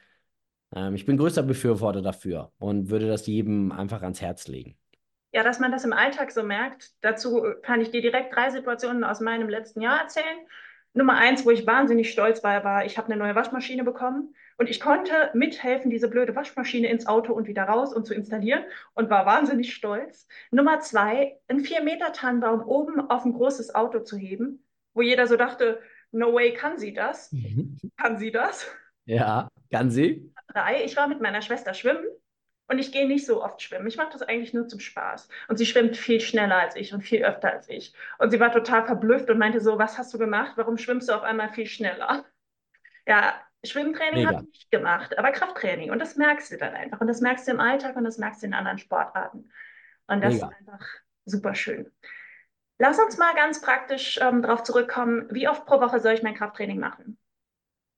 [0.75, 4.77] Ähm, ich bin größter Befürworter dafür und würde das jedem einfach ans Herz legen.
[5.33, 6.91] Ja, dass man das im Alltag so merkt.
[7.01, 10.47] Dazu kann ich dir direkt drei Situationen aus meinem letzten Jahr erzählen.
[10.93, 14.69] Nummer eins, wo ich wahnsinnig stolz war, war, ich habe eine neue Waschmaschine bekommen und
[14.69, 19.09] ich konnte mithelfen, diese blöde Waschmaschine ins Auto und wieder raus und zu installieren und
[19.09, 20.27] war wahnsinnig stolz.
[20.51, 25.81] Nummer zwei, einen 4-Meter-Tannenbaum oben auf ein großes Auto zu heben, wo jeder so dachte,
[26.11, 27.31] no way, kann sie das?
[27.31, 27.79] Mhm.
[27.97, 28.67] Kann sie das?
[29.05, 30.33] Ja, kann sie.
[30.49, 32.05] Drei, ich war mit meiner Schwester schwimmen
[32.71, 33.89] und ich gehe nicht so oft schwimmen.
[33.89, 35.29] Ich mache das eigentlich nur zum Spaß.
[35.49, 37.93] Und sie schwimmt viel schneller als ich und viel öfter als ich.
[38.19, 40.53] Und sie war total verblüfft und meinte so, was hast du gemacht?
[40.55, 42.25] Warum schwimmst du auf einmal viel schneller?
[43.09, 45.91] Ja, Schwimmtraining habe ich nicht gemacht, aber Krafttraining.
[45.91, 47.01] Und das merkst du dann einfach.
[47.01, 49.51] Und das merkst du im Alltag und das merkst du in anderen Sportarten.
[50.07, 50.47] Und das Mega.
[50.47, 50.87] ist einfach
[51.25, 51.91] super schön.
[52.79, 56.37] Lass uns mal ganz praktisch ähm, darauf zurückkommen, wie oft pro Woche soll ich mein
[56.37, 57.19] Krafttraining machen?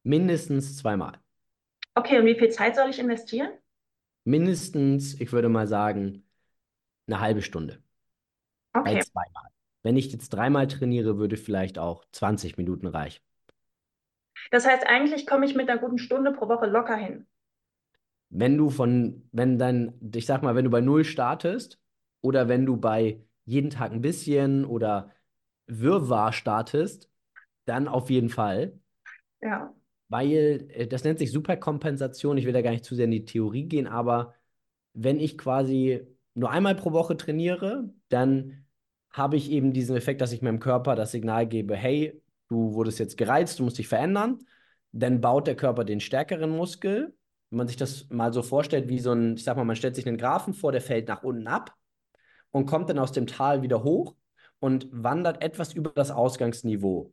[0.03, 1.21] Mindestens zweimal.
[1.95, 3.53] Okay, und wie viel Zeit soll ich investieren?
[4.25, 6.25] Mindestens, ich würde mal sagen,
[7.07, 7.83] eine halbe Stunde.
[8.73, 8.95] Okay.
[8.95, 9.49] Bei zweimal.
[9.83, 13.23] Wenn ich jetzt dreimal trainiere, würde vielleicht auch 20 Minuten reichen.
[14.51, 17.27] Das heißt, eigentlich komme ich mit einer guten Stunde pro Woche locker hin.
[18.29, 21.79] Wenn du von, wenn dann, ich sag mal, wenn du bei null startest
[22.21, 25.11] oder wenn du bei jeden Tag ein bisschen oder
[25.67, 27.11] Wirrwarr startest,
[27.67, 28.79] dann auf jeden Fall.
[29.41, 29.75] Ja
[30.13, 32.37] weil äh, das nennt sich Superkompensation.
[32.39, 34.35] Ich will da gar nicht zu sehr in die Theorie gehen, aber
[34.95, 38.67] wenn ich quasi nur einmal pro Woche trainiere, dann
[39.11, 42.99] habe ich eben diesen Effekt, dass ich meinem Körper das Signal gebe, hey, du wurdest
[42.99, 44.39] jetzt gereizt, du musst dich verändern.
[44.93, 47.15] Dann baut der Körper den stärkeren Muskel.
[47.51, 49.97] Wenn man sich das mal so vorstellt, wie so ein, ich sag mal, man stellt
[49.97, 51.75] sich einen Graphen vor, der fällt nach unten ab
[52.51, 54.15] und kommt dann aus dem Tal wieder hoch
[54.59, 57.13] und wandert etwas über das Ausgangsniveau.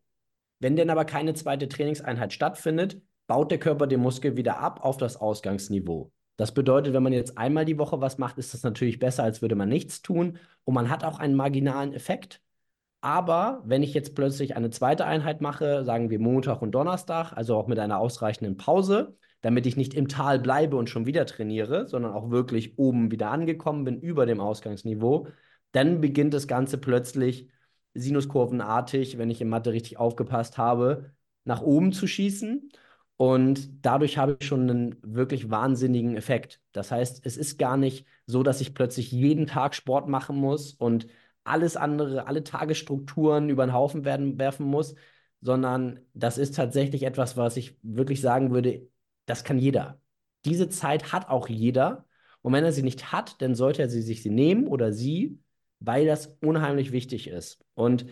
[0.60, 4.98] Wenn denn aber keine zweite Trainingseinheit stattfindet, baut der Körper den Muskel wieder ab auf
[4.98, 6.12] das Ausgangsniveau.
[6.36, 9.41] Das bedeutet, wenn man jetzt einmal die Woche was macht, ist das natürlich besser, als
[9.41, 10.38] würde man nichts tun.
[10.63, 12.41] Und man hat auch einen marginalen Effekt.
[13.02, 17.56] Aber wenn ich jetzt plötzlich eine zweite Einheit mache, sagen wir Montag und Donnerstag, also
[17.56, 21.88] auch mit einer ausreichenden Pause, damit ich nicht im Tal bleibe und schon wieder trainiere,
[21.88, 25.28] sondern auch wirklich oben wieder angekommen bin über dem Ausgangsniveau,
[25.72, 27.50] dann beginnt das Ganze plötzlich
[27.93, 31.12] sinuskurvenartig, wenn ich in Mathe richtig aufgepasst habe,
[31.43, 32.71] nach oben zu schießen.
[33.17, 36.62] Und dadurch habe ich schon einen wirklich wahnsinnigen Effekt.
[36.71, 40.73] Das heißt, es ist gar nicht so, dass ich plötzlich jeden Tag Sport machen muss
[40.73, 41.08] und
[41.43, 44.95] alles andere, alle Tagesstrukturen über den Haufen werden, werfen muss,
[45.41, 48.88] sondern das ist tatsächlich etwas, was ich wirklich sagen würde,
[49.25, 49.99] das kann jeder.
[50.45, 52.06] Diese Zeit hat auch jeder.
[52.41, 55.39] Und wenn er sie nicht hat, dann sollte er sie sich nehmen oder sie
[55.80, 57.63] weil das unheimlich wichtig ist.
[57.74, 58.06] Und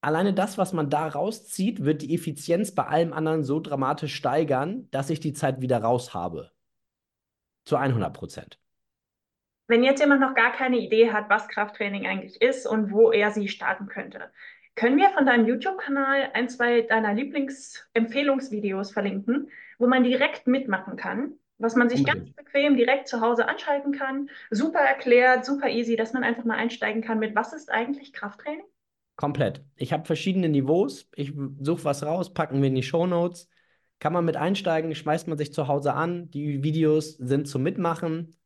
[0.00, 4.88] alleine das, was man da rauszieht, wird die Effizienz bei allem anderen so dramatisch steigern,
[4.90, 6.50] dass ich die Zeit wieder raus habe.
[7.64, 8.58] Zu 100 Prozent.
[9.66, 13.30] Wenn jetzt jemand noch gar keine Idee hat, was Krafttraining eigentlich ist und wo er
[13.30, 14.30] sie starten könnte,
[14.74, 21.38] können wir von deinem YouTube-Kanal ein, zwei deiner Lieblingsempfehlungsvideos verlinken, wo man direkt mitmachen kann,
[21.58, 22.36] was man sich Unbedingt.
[22.36, 26.56] ganz bequem direkt zu Hause anschalten kann, super erklärt, super easy, dass man einfach mal
[26.56, 28.64] einsteigen kann mit, was ist eigentlich Krafttraining?
[29.16, 29.62] Komplett.
[29.76, 31.08] Ich habe verschiedene Niveaus.
[31.14, 33.48] Ich suche was raus, packen wir in die Show Notes.
[34.00, 36.30] Kann man mit einsteigen, schmeißt man sich zu Hause an.
[36.30, 38.36] Die Videos sind zum Mitmachen.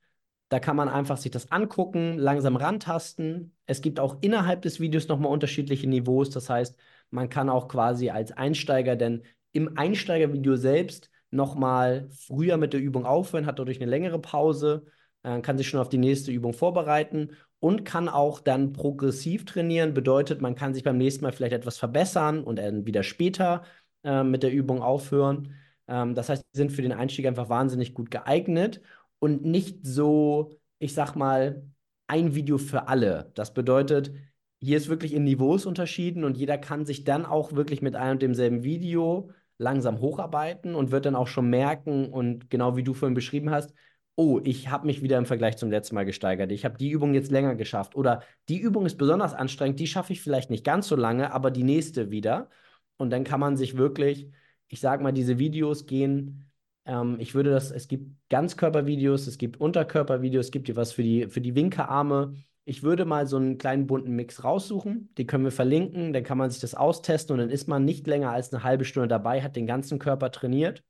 [0.50, 3.56] Da kann man einfach sich das angucken, langsam rantasten.
[3.66, 6.30] Es gibt auch innerhalb des Videos nochmal unterschiedliche Niveaus.
[6.30, 6.78] Das heißt,
[7.10, 13.04] man kann auch quasi als Einsteiger denn im Einsteigervideo selbst nochmal früher mit der Übung
[13.06, 14.84] aufhören, hat dadurch eine längere Pause,
[15.22, 19.94] äh, kann sich schon auf die nächste Übung vorbereiten und kann auch dann progressiv trainieren.
[19.94, 23.64] Bedeutet, man kann sich beim nächsten Mal vielleicht etwas verbessern und dann wieder später
[24.04, 25.54] äh, mit der Übung aufhören.
[25.88, 28.80] Ähm, das heißt, sie sind für den Einstieg einfach wahnsinnig gut geeignet
[29.18, 31.62] und nicht so, ich sag mal,
[32.06, 33.30] ein Video für alle.
[33.34, 34.12] Das bedeutet,
[34.60, 38.12] hier ist wirklich in Niveaus unterschieden und jeder kann sich dann auch wirklich mit einem
[38.12, 42.94] und demselben Video langsam hocharbeiten und wird dann auch schon merken und genau wie du
[42.94, 43.74] vorhin beschrieben hast,
[44.16, 46.50] oh, ich habe mich wieder im Vergleich zum letzten Mal gesteigert.
[46.52, 50.12] Ich habe die Übung jetzt länger geschafft oder die Übung ist besonders anstrengend, die schaffe
[50.12, 52.48] ich vielleicht nicht ganz so lange, aber die nächste wieder.
[52.96, 54.30] Und dann kann man sich wirklich,
[54.68, 56.48] ich sage mal, diese Videos gehen
[56.88, 61.28] ähm, ich würde das, es gibt Ganzkörpervideos, es gibt Unterkörpervideos, es gibt was für die,
[61.28, 62.34] für die Winkearme.
[62.68, 66.36] Ich würde mal so einen kleinen bunten Mix raussuchen, die können wir verlinken, dann kann
[66.36, 69.40] man sich das austesten und dann ist man nicht länger als eine halbe Stunde dabei,
[69.40, 70.84] hat den ganzen Körper trainiert.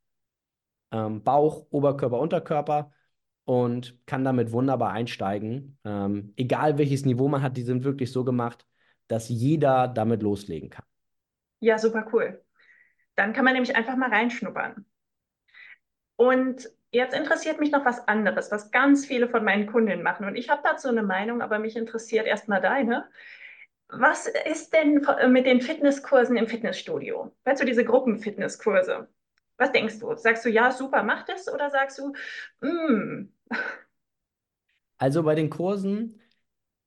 [0.91, 2.91] Ähm, Bauch, Oberkörper, Unterkörper
[3.45, 5.79] und kann damit wunderbar einsteigen.
[5.85, 8.67] Ähm, egal welches Niveau man hat, die sind wirklich so gemacht,
[9.07, 10.85] dass jeder damit loslegen kann.
[11.61, 12.45] Ja, super cool.
[13.14, 14.85] Dann kann man nämlich einfach mal reinschnuppern.
[16.17, 20.27] Und jetzt interessiert mich noch was anderes, was ganz viele von meinen Kundinnen machen.
[20.27, 23.09] Und ich habe dazu eine Meinung, aber mich interessiert erstmal deine.
[23.88, 27.33] Was ist denn mit den Fitnesskursen im Fitnessstudio?
[27.44, 29.09] Weißt du, diese Gruppenfitnesskurse?
[29.57, 30.14] Was denkst du?
[30.14, 31.53] Sagst du, ja, super, mach das?
[31.53, 32.12] Oder sagst du,
[32.66, 33.33] mm.
[34.98, 36.20] Also bei den Kursen,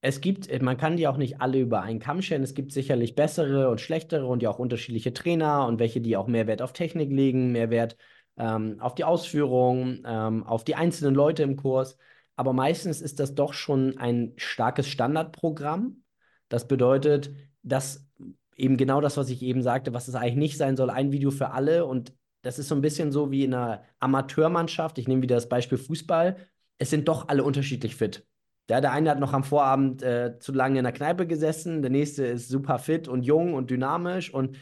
[0.01, 2.43] es gibt, man kann die auch nicht alle über einen Kamm scheren.
[2.43, 6.27] Es gibt sicherlich bessere und schlechtere und ja auch unterschiedliche Trainer und welche, die auch
[6.27, 7.97] mehr Wert auf Technik legen, mehr Wert
[8.37, 11.97] ähm, auf die Ausführung, ähm, auf die einzelnen Leute im Kurs.
[12.35, 16.03] Aber meistens ist das doch schon ein starkes Standardprogramm.
[16.49, 18.07] Das bedeutet, dass
[18.55, 21.31] eben genau das, was ich eben sagte, was es eigentlich nicht sein soll, ein Video
[21.31, 21.85] für alle.
[21.85, 24.97] Und das ist so ein bisschen so wie in einer Amateurmannschaft.
[24.97, 26.37] Ich nehme wieder das Beispiel Fußball.
[26.77, 28.25] Es sind doch alle unterschiedlich fit.
[28.69, 31.91] Ja, der eine hat noch am Vorabend äh, zu lange in der Kneipe gesessen, der
[31.91, 34.57] nächste ist super fit und jung und dynamisch und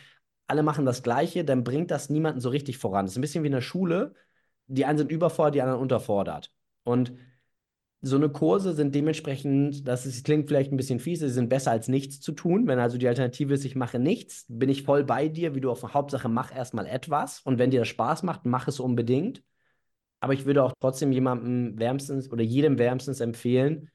[0.49, 3.05] alle machen das Gleiche, dann bringt das niemanden so richtig voran.
[3.05, 4.13] Das ist ein bisschen wie in der Schule.
[4.67, 6.51] Die einen sind überfordert, die anderen unterfordert.
[6.83, 7.13] Und
[8.01, 11.71] so eine Kurse sind dementsprechend, das ist, klingt vielleicht ein bisschen fies, sie sind besser
[11.71, 12.65] als nichts zu tun.
[12.67, 15.69] Wenn also die Alternative ist, ich mache nichts, bin ich voll bei dir, wie du
[15.69, 17.41] auf Hauptsache mach erstmal etwas.
[17.41, 19.43] Und wenn dir das Spaß macht, mach es unbedingt.
[20.21, 23.89] Aber ich würde auch trotzdem jemandem wärmstens oder jedem wärmstens empfehlen,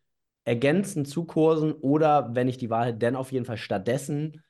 [0.44, 4.42] ergänzend zu Kursen oder wenn ich die Wahl hätte, dann auf jeden Fall stattdessen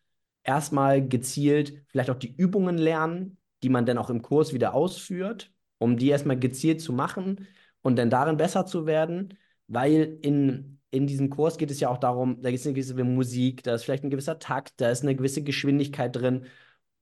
[0.44, 5.52] erstmal gezielt vielleicht auch die Übungen lernen, die man dann auch im Kurs wieder ausführt,
[5.78, 7.46] um die erstmal gezielt zu machen
[7.82, 11.98] und dann darin besser zu werden, weil in, in diesem Kurs geht es ja auch
[11.98, 15.02] darum, da gibt es eine gewisse Musik, da ist vielleicht ein gewisser Takt, da ist
[15.02, 16.46] eine gewisse Geschwindigkeit drin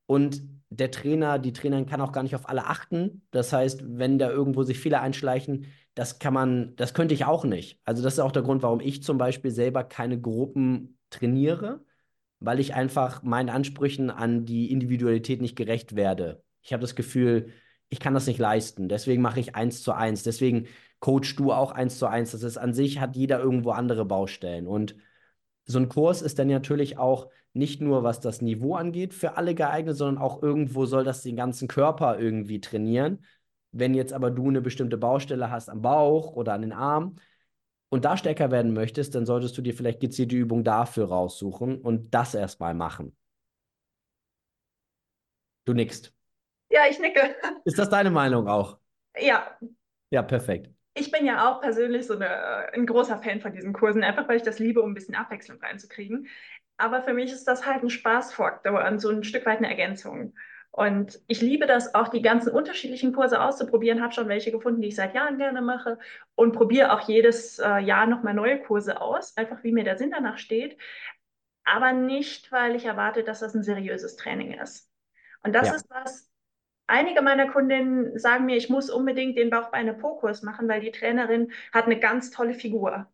[0.07, 3.26] und der Trainer, die Trainerin kann auch gar nicht auf alle achten.
[3.31, 7.44] Das heißt, wenn da irgendwo sich Fehler einschleichen, das kann man, das könnte ich auch
[7.44, 7.81] nicht.
[7.85, 11.85] Also das ist auch der Grund, warum ich zum Beispiel selber keine Gruppen trainiere,
[12.44, 16.42] weil ich einfach meinen Ansprüchen an die Individualität nicht gerecht werde.
[16.62, 17.48] Ich habe das Gefühl,
[17.88, 18.88] ich kann das nicht leisten.
[18.88, 20.22] Deswegen mache ich eins zu eins.
[20.22, 20.66] Deswegen
[21.00, 22.33] coach du auch eins zu eins.
[22.33, 24.66] Das ist an sich, hat jeder irgendwo andere Baustellen.
[24.66, 24.96] Und
[25.64, 29.55] so ein Kurs ist dann natürlich auch nicht nur, was das Niveau angeht, für alle
[29.55, 33.24] geeignet, sondern auch irgendwo soll das den ganzen Körper irgendwie trainieren.
[33.72, 37.16] Wenn jetzt aber du eine bestimmte Baustelle hast am Bauch oder an den Arm,
[37.92, 42.14] und da stärker werden möchtest, dann solltest du dir vielleicht gezielte Übung dafür raussuchen und
[42.14, 43.14] das erstmal machen.
[45.66, 46.14] Du nickst.
[46.70, 47.37] Ja, ich nicke.
[47.66, 48.78] Ist das deine Meinung auch?
[49.20, 49.59] Ja.
[50.09, 50.70] Ja, perfekt.
[50.94, 54.38] Ich bin ja auch persönlich so eine, ein großer Fan von diesen Kursen, einfach weil
[54.38, 56.28] ich das liebe, um ein bisschen Abwechslung reinzukriegen.
[56.78, 60.35] Aber für mich ist das halt ein Spaßfaktor und so ein Stück weit eine Ergänzung.
[60.72, 64.02] Und ich liebe das auch, die ganzen unterschiedlichen Kurse auszuprobieren.
[64.02, 65.98] Habe schon welche gefunden, die ich seit Jahren gerne mache
[66.35, 70.11] und probiere auch jedes äh, Jahr nochmal neue Kurse aus, einfach wie mir der Sinn
[70.12, 70.78] danach steht.
[71.64, 74.90] aber nicht, weil ich erwarte, dass das ein seriöses Training ist.
[75.42, 75.76] Und das Ja.
[75.76, 76.30] ist was,
[76.87, 81.87] einige meiner Kundinnen sagen mir, ich muss unbedingt den Bauchbeine-Po-Kurs machen, weil die Trainerin hat
[81.87, 83.12] eine ganz tolle Figur.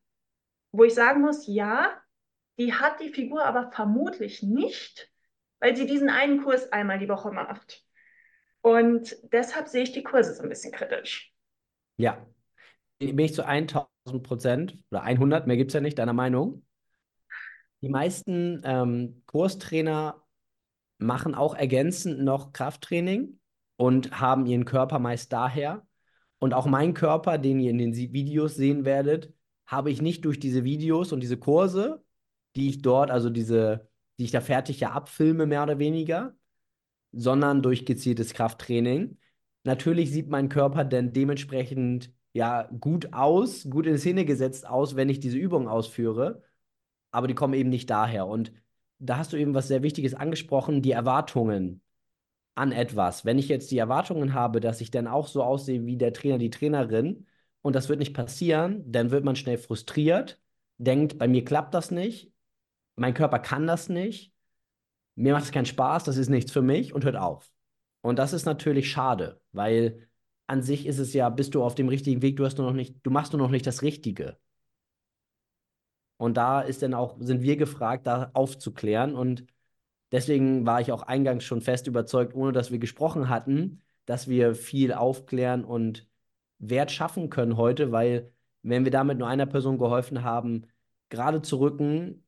[0.73, 1.91] Wo ich sagen muss, ja,
[2.59, 5.11] die hat die Figur aber vermutlich nicht,
[5.61, 7.85] weil sie diesen einen Kurs einmal die Woche macht.
[8.61, 11.33] Und deshalb sehe ich die Kurse so ein bisschen kritisch.
[11.97, 12.27] Ja.
[12.99, 13.89] Bin ich zu 1000
[14.23, 16.65] Prozent oder 100, mehr gibt es ja nicht, deiner Meinung?
[17.81, 20.25] Die meisten ähm, Kurstrainer
[20.99, 23.39] machen auch ergänzend noch Krafttraining
[23.77, 25.87] und haben ihren Körper meist daher.
[26.41, 29.33] Und auch mein Körper, den ihr in den Videos sehen werdet,
[29.67, 32.05] habe ich nicht durch diese Videos und diese Kurse,
[32.57, 33.88] die ich dort, also diese,
[34.19, 36.35] die ich da fertig ja abfilme, mehr oder weniger,
[37.13, 39.19] sondern durch gezieltes Krafttraining.
[39.65, 45.09] Natürlich sieht mein Körper dann dementsprechend ja gut aus, gut in Szene gesetzt aus, wenn
[45.09, 46.43] ich diese Übungen ausführe,
[47.11, 48.27] aber die kommen eben nicht daher.
[48.27, 48.53] Und
[48.99, 51.83] da hast du eben was sehr Wichtiges angesprochen, die Erwartungen
[52.55, 53.25] an etwas.
[53.25, 56.39] Wenn ich jetzt die Erwartungen habe, dass ich dann auch so aussehe wie der Trainer,
[56.39, 57.27] die Trainerin,
[57.63, 60.41] und das wird nicht passieren, dann wird man schnell frustriert,
[60.79, 62.33] denkt, bei mir klappt das nicht,
[62.99, 64.33] mein Körper kann das nicht,
[65.15, 67.51] mir macht es keinen Spaß, das ist nichts für mich und hört auf.
[68.03, 70.09] Und das ist natürlich schade, weil
[70.47, 72.75] an sich ist es ja, bist du auf dem richtigen Weg, du hast nur noch
[72.75, 74.39] nicht, du machst nur noch nicht das Richtige.
[76.17, 79.15] Und da ist dann auch, sind wir gefragt, da aufzuklären.
[79.15, 79.47] Und
[80.13, 84.55] deswegen war ich auch eingangs schon fest überzeugt, ohne dass wir gesprochen hatten, dass wir
[84.55, 86.09] viel aufklären und
[86.59, 88.33] Wert schaffen können heute, weil
[88.63, 90.67] wenn wir damit nur einer Person geholfen haben,
[91.09, 92.25] gerade zu rücken,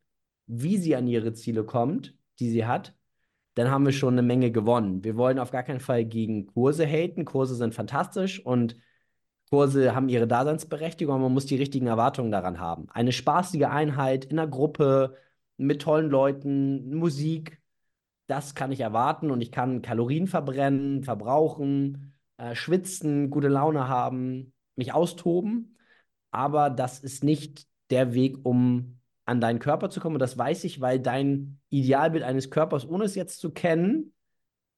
[0.50, 2.94] wie sie an ihre Ziele kommt, die sie hat,
[3.54, 5.04] dann haben wir schon eine Menge gewonnen.
[5.04, 7.24] Wir wollen auf gar keinen Fall gegen Kurse haten.
[7.24, 8.76] Kurse sind fantastisch und
[9.50, 12.88] Kurse haben ihre Daseinsberechtigung, aber man muss die richtigen Erwartungen daran haben.
[12.90, 15.16] Eine spaßige Einheit in einer Gruppe
[15.56, 17.60] mit tollen Leuten, Musik,
[18.26, 24.52] das kann ich erwarten und ich kann Kalorien verbrennen, verbrauchen, äh, schwitzen, gute Laune haben,
[24.76, 25.76] mich austoben.
[26.30, 30.16] Aber das ist nicht der Weg, um an deinen Körper zu kommen.
[30.16, 34.12] Und das weiß ich, weil dein Idealbild eines Körpers, ohne es jetzt zu kennen,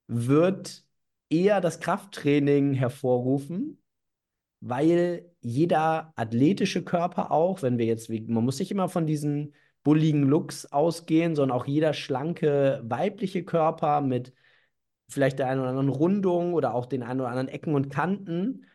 [0.09, 0.85] wird
[1.31, 3.83] eher das Krafttraining hervorrufen,
[4.61, 10.23] weil jeder athletische Körper auch, wenn wir jetzt, man muss nicht immer von diesen bulligen
[10.25, 14.33] Looks ausgehen, sondern auch jeder schlanke weibliche Körper mit
[15.09, 18.67] vielleicht der einen oder anderen Rundung oder auch den einen oder anderen Ecken und Kanten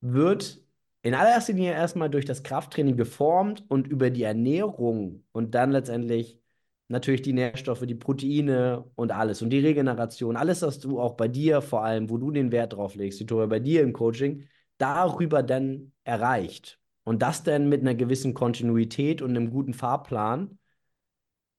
[0.00, 0.62] wird
[1.02, 6.40] in allererster Linie erstmal durch das Krafttraining geformt und über die Ernährung und dann letztendlich
[6.88, 11.28] natürlich die Nährstoffe, die Proteine und alles und die Regeneration, alles, was du auch bei
[11.28, 15.42] dir vor allem, wo du den Wert drauf legst, Victoria, bei dir im Coaching, darüber
[15.42, 16.80] dann erreicht.
[17.04, 20.58] Und das dann mit einer gewissen Kontinuität und einem guten Fahrplan.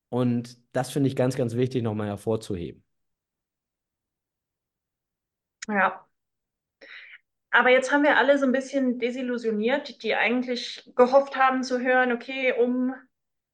[0.10, 2.84] Und das finde ich ganz, ganz wichtig nochmal hervorzuheben.
[5.68, 6.09] Ja.
[7.52, 12.12] Aber jetzt haben wir alle so ein bisschen desillusioniert, die eigentlich gehofft haben zu hören,
[12.12, 12.94] okay, um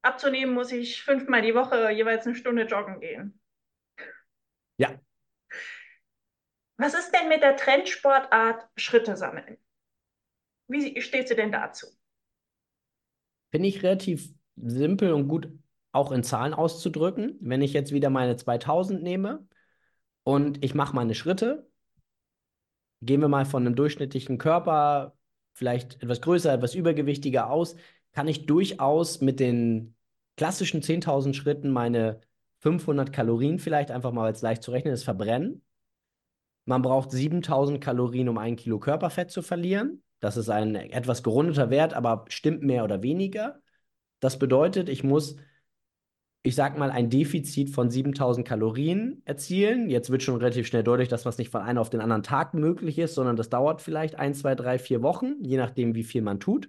[0.01, 3.39] abzunehmen, muss ich fünfmal die Woche jeweils eine Stunde joggen gehen.
[4.77, 4.99] Ja.
[6.77, 9.58] Was ist denn mit der Trendsportart Schritte sammeln?
[10.67, 11.88] Wie steht sie denn dazu?
[13.51, 15.49] Finde ich relativ simpel und gut
[15.93, 17.38] auch in Zahlen auszudrücken.
[17.39, 19.47] Wenn ich jetzt wieder meine 2000 nehme
[20.23, 21.69] und ich mache meine Schritte,
[23.06, 25.15] gehen wir mal von einem durchschnittlichen Körper,
[25.54, 27.76] vielleicht etwas größer, etwas übergewichtiger aus,
[28.13, 29.96] kann ich durchaus mit den
[30.38, 32.22] klassischen 10.000 Schritten meine
[32.60, 35.62] 500 Kalorien vielleicht einfach mal, als leicht zu rechnen ist, verbrennen.
[36.65, 40.02] Man braucht 7000 Kalorien, um ein Kilo Körperfett zu verlieren.
[40.20, 43.60] Das ist ein etwas gerundeter Wert, aber stimmt mehr oder weniger.
[44.20, 45.36] Das bedeutet, ich muss,
[46.45, 49.89] ich sag mal, ein Defizit von 7000 Kalorien erzielen.
[49.89, 52.53] Jetzt wird schon relativ schnell deutlich, dass das nicht von einem auf den anderen Tag
[52.53, 56.21] möglich ist, sondern das dauert vielleicht ein, zwei, drei, vier Wochen, je nachdem, wie viel
[56.21, 56.67] man tut.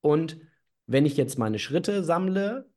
[0.00, 0.38] Und
[0.86, 2.70] wenn ich jetzt meine Schritte sammle,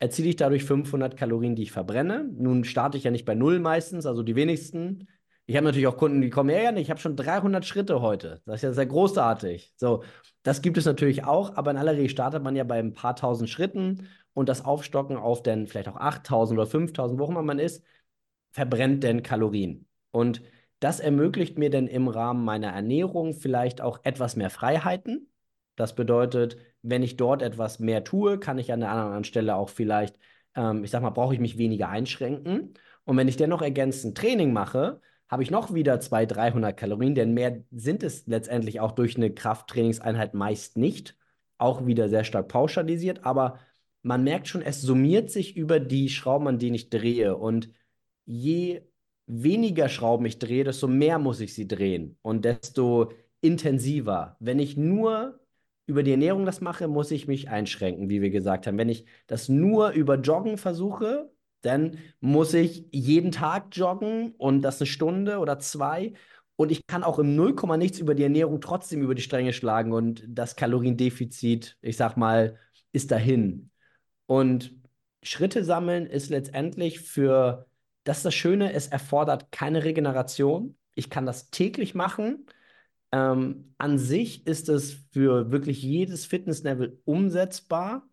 [0.00, 2.28] erziele ich dadurch 500 Kalorien, die ich verbrenne.
[2.36, 5.06] Nun starte ich ja nicht bei Null meistens, also die wenigsten
[5.46, 8.40] ich habe natürlich auch Kunden, die kommen, ja, ja, ich habe schon 300 Schritte heute.
[8.46, 9.74] Das ist ja sehr großartig.
[9.76, 10.04] So,
[10.44, 13.16] das gibt es natürlich auch, aber in aller Regel startet man ja bei ein paar
[13.16, 17.58] tausend Schritten und das Aufstocken auf dann vielleicht auch 8000 oder 5000, wo immer man
[17.58, 17.84] ist,
[18.50, 19.86] verbrennt denn Kalorien.
[20.10, 20.42] Und
[20.80, 25.28] das ermöglicht mir dann im Rahmen meiner Ernährung vielleicht auch etwas mehr Freiheiten.
[25.76, 29.68] Das bedeutet, wenn ich dort etwas mehr tue, kann ich an der anderen Stelle auch
[29.68, 30.18] vielleicht,
[30.54, 32.74] ähm, ich sag mal, brauche ich mich weniger einschränken.
[33.04, 37.32] Und wenn ich dennoch ergänzend Training mache, habe ich noch wieder 200, 300 Kalorien, denn
[37.32, 41.16] mehr sind es letztendlich auch durch eine Krafttrainingseinheit meist nicht.
[41.58, 43.58] Auch wieder sehr stark pauschalisiert, aber
[44.02, 47.36] man merkt schon, es summiert sich über die Schrauben, an denen ich drehe.
[47.36, 47.70] Und
[48.24, 48.82] je
[49.26, 54.36] weniger Schrauben ich drehe, desto mehr muss ich sie drehen und desto intensiver.
[54.40, 55.40] Wenn ich nur
[55.86, 58.78] über die Ernährung das mache, muss ich mich einschränken, wie wir gesagt haben.
[58.78, 61.30] Wenn ich das nur über Joggen versuche,
[61.62, 66.14] dann muss ich jeden Tag joggen und das eine Stunde oder zwei.
[66.56, 69.92] Und ich kann auch im Nullkomma nichts über die Ernährung trotzdem über die Stränge schlagen
[69.92, 72.58] und das Kaloriendefizit, ich sag mal,
[72.92, 73.71] ist dahin.
[74.32, 74.72] Und
[75.22, 77.66] Schritte sammeln ist letztendlich für,
[78.04, 80.74] das ist das Schöne, es erfordert keine Regeneration.
[80.94, 82.46] Ich kann das täglich machen.
[83.12, 88.08] Ähm, an sich ist es für wirklich jedes Fitnesslevel umsetzbar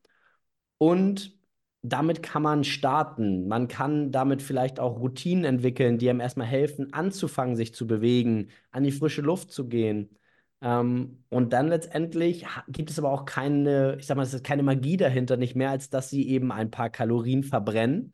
[0.77, 1.39] und
[1.83, 3.47] damit kann man starten.
[3.47, 8.49] Man kann damit vielleicht auch Routinen entwickeln, die einem erstmal helfen, anzufangen, sich zu bewegen,
[8.71, 10.18] an die frische Luft zu gehen.
[10.61, 14.63] Ähm, und dann letztendlich gibt es aber auch keine, ich sag mal, es ist keine
[14.63, 18.13] Magie dahinter, nicht mehr, als dass sie eben ein paar Kalorien verbrennen.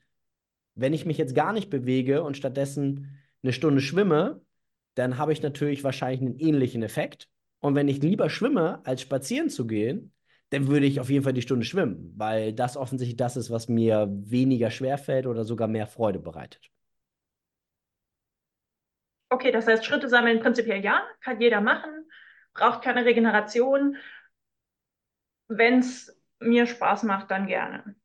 [0.75, 4.41] Wenn ich mich jetzt gar nicht bewege und stattdessen eine Stunde schwimme,
[4.95, 7.29] dann habe ich natürlich wahrscheinlich einen ähnlichen Effekt.
[7.59, 10.13] Und wenn ich lieber schwimme, als spazieren zu gehen,
[10.49, 13.67] dann würde ich auf jeden Fall die Stunde schwimmen, weil das offensichtlich das ist, was
[13.67, 16.69] mir weniger schwer fällt oder sogar mehr Freude bereitet.
[19.29, 22.05] Okay, das heißt, Schritte sammeln prinzipiell ja, kann jeder machen,
[22.56, 23.97] braucht keine Regeneration.
[25.47, 27.95] Wenn es mir Spaß macht, dann gerne.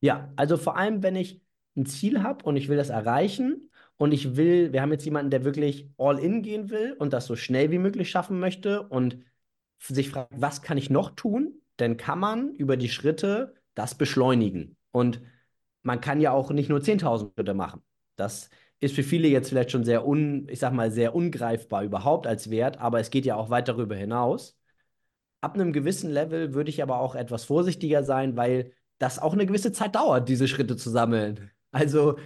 [0.00, 1.40] Ja, also vor allem, wenn ich
[1.76, 5.30] ein Ziel habe und ich will das erreichen und ich will, wir haben jetzt jemanden,
[5.30, 9.18] der wirklich all in gehen will und das so schnell wie möglich schaffen möchte und
[9.78, 14.76] sich fragt, was kann ich noch tun, dann kann man über die Schritte das beschleunigen.
[14.90, 15.22] Und
[15.82, 17.82] man kann ja auch nicht nur 10.000 Schritte machen.
[18.16, 18.50] Das
[18.82, 22.50] ist für viele jetzt vielleicht schon sehr un, ich sag mal, sehr ungreifbar überhaupt als
[22.50, 24.58] Wert, aber es geht ja auch weit darüber hinaus.
[25.40, 29.46] Ab einem gewissen Level würde ich aber auch etwas vorsichtiger sein, weil das auch eine
[29.46, 31.50] gewisse Zeit dauert, diese Schritte zu sammeln.
[31.70, 32.18] Also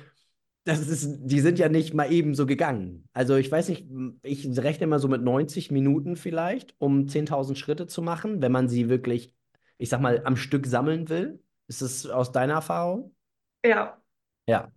[0.64, 3.09] das ist, die sind ja nicht mal eben so gegangen.
[3.12, 3.86] Also ich weiß nicht,
[4.22, 8.68] ich rechne mal so mit 90 Minuten vielleicht, um 10.000 Schritte zu machen, wenn man
[8.68, 9.32] sie wirklich,
[9.78, 11.42] ich sag mal, am Stück sammeln will.
[11.68, 13.14] Ist das aus deiner Erfahrung?
[13.64, 14.02] Ja.
[14.46, 14.72] Ja.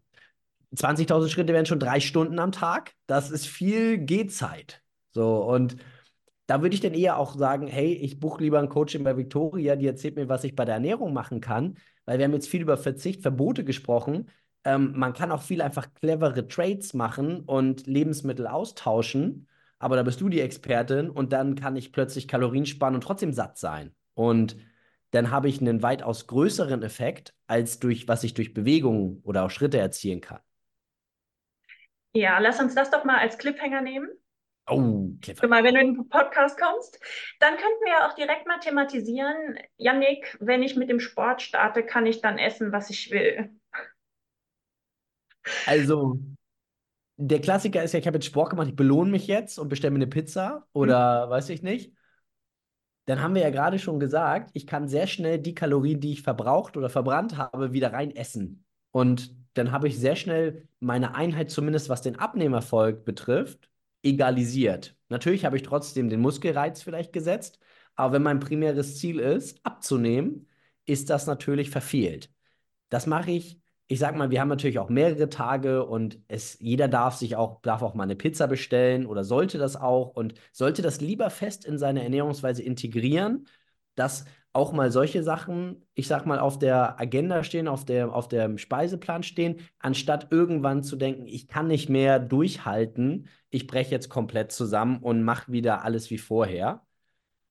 [0.76, 2.94] 20.000 Schritte wären schon drei Stunden am Tag.
[3.08, 4.82] Das ist viel Gehzeit.
[5.12, 5.78] So, und
[6.46, 9.76] da würde ich dann eher auch sagen, hey, ich buche lieber ein Coaching bei Victoria,
[9.76, 12.62] die erzählt mir, was ich bei der Ernährung machen kann, weil wir haben jetzt viel
[12.62, 14.30] über Verzicht, Verbote gesprochen.
[14.64, 19.48] Ähm, man kann auch viel einfach clevere Trades machen und Lebensmittel austauschen.
[19.80, 23.32] Aber da bist du die Expertin und dann kann ich plötzlich Kalorien sparen und trotzdem
[23.32, 23.94] satt sein.
[24.14, 24.58] Und
[25.12, 29.52] dann habe ich einen weitaus größeren Effekt, als durch was ich durch Bewegungen oder auch
[29.52, 30.40] Schritte erzielen kann.
[32.14, 34.10] Ja, lass uns das doch mal als Cliffhanger nehmen.
[34.68, 35.50] Oh, Cliffhanger.
[35.50, 37.00] Mal, wenn du in den Podcast kommst,
[37.40, 41.84] dann könnten wir ja auch direkt mal thematisieren, Yannick, wenn ich mit dem Sport starte,
[41.84, 43.50] kann ich dann essen, was ich will.
[45.66, 46.20] Also,
[47.18, 49.92] der Klassiker ist ja, ich habe jetzt Sport gemacht, ich belohne mich jetzt und bestelle
[49.92, 51.32] mir eine Pizza oder mhm.
[51.32, 51.94] weiß ich nicht.
[53.06, 56.22] Dann haben wir ja gerade schon gesagt, ich kann sehr schnell die Kalorien, die ich
[56.22, 58.66] verbraucht oder verbrannt habe, wieder rein essen.
[58.92, 63.70] Und dann habe ich sehr schnell meine Einheit, zumindest was den Abnehmerfolg betrifft,
[64.04, 64.96] egalisiert.
[65.10, 67.60] Natürlich habe ich trotzdem den Muskelreiz vielleicht gesetzt,
[67.96, 70.48] aber wenn mein primäres Ziel ist, abzunehmen,
[70.86, 72.32] ist das natürlich verfehlt.
[72.90, 73.60] Das mache ich
[73.92, 77.60] ich sag mal, wir haben natürlich auch mehrere Tage und es, jeder darf sich auch,
[77.64, 81.66] darf auch mal eine Pizza bestellen oder sollte das auch und sollte das lieber fest
[81.66, 83.48] in seine Ernährungsweise integrieren,
[83.96, 88.28] dass auch mal solche Sachen, ich sag mal, auf der Agenda stehen, auf, der, auf
[88.28, 94.10] dem Speiseplan stehen, anstatt irgendwann zu denken, ich kann nicht mehr durchhalten, ich breche jetzt
[94.10, 96.86] komplett zusammen und mache wieder alles wie vorher.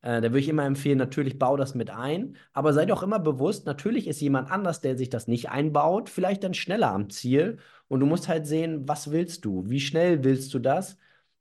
[0.00, 3.18] Äh, da würde ich immer empfehlen, natürlich bau das mit ein, aber sei doch immer
[3.18, 7.58] bewusst, natürlich ist jemand anders, der sich das nicht einbaut, vielleicht dann schneller am Ziel
[7.88, 10.98] und du musst halt sehen, was willst du, wie schnell willst du das,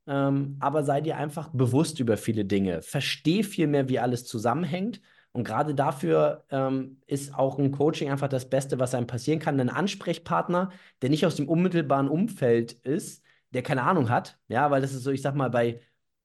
[0.08, 5.02] ähm, aber sei dir einfach bewusst über viele Dinge, versteh viel mehr, wie alles zusammenhängt
[5.38, 9.60] und gerade dafür ähm, ist auch ein Coaching einfach das Beste, was einem passieren kann,
[9.60, 10.72] ein Ansprechpartner,
[11.04, 15.04] der nicht aus dem unmittelbaren Umfeld ist, der keine Ahnung hat, ja, weil das ist
[15.04, 15.80] so, ich sag mal, bei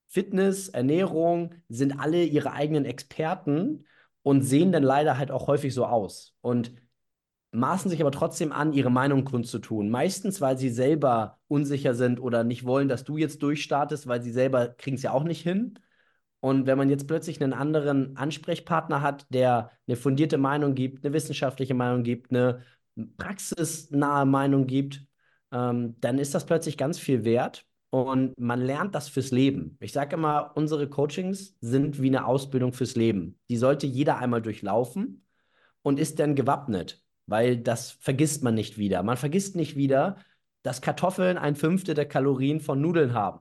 [0.08, 3.84] Fitness, Ernährung sind alle ihre eigenen Experten
[4.22, 6.72] und sehen dann leider halt auch häufig so aus und
[7.50, 9.90] maßen sich aber trotzdem an, ihre Meinung kundzutun.
[9.90, 14.32] Meistens, weil sie selber unsicher sind oder nicht wollen, dass du jetzt durchstartest, weil sie
[14.32, 15.78] selber kriegen es ja auch nicht hin.
[16.42, 21.14] Und wenn man jetzt plötzlich einen anderen Ansprechpartner hat, der eine fundierte Meinung gibt, eine
[21.14, 22.62] wissenschaftliche Meinung gibt, eine
[23.16, 25.04] praxisnahe Meinung gibt,
[25.52, 27.66] ähm, dann ist das plötzlich ganz viel wert.
[27.90, 29.76] Und man lernt das fürs Leben.
[29.80, 33.38] Ich sage immer, unsere Coachings sind wie eine Ausbildung fürs Leben.
[33.50, 35.24] Die sollte jeder einmal durchlaufen.
[35.82, 39.02] und ist dann gewappnet, weil das vergisst man nicht wieder.
[39.02, 40.18] Man vergisst nicht wieder,
[40.62, 43.40] dass Kartoffeln ein Fünftel der Kalorien von Nudeln haben.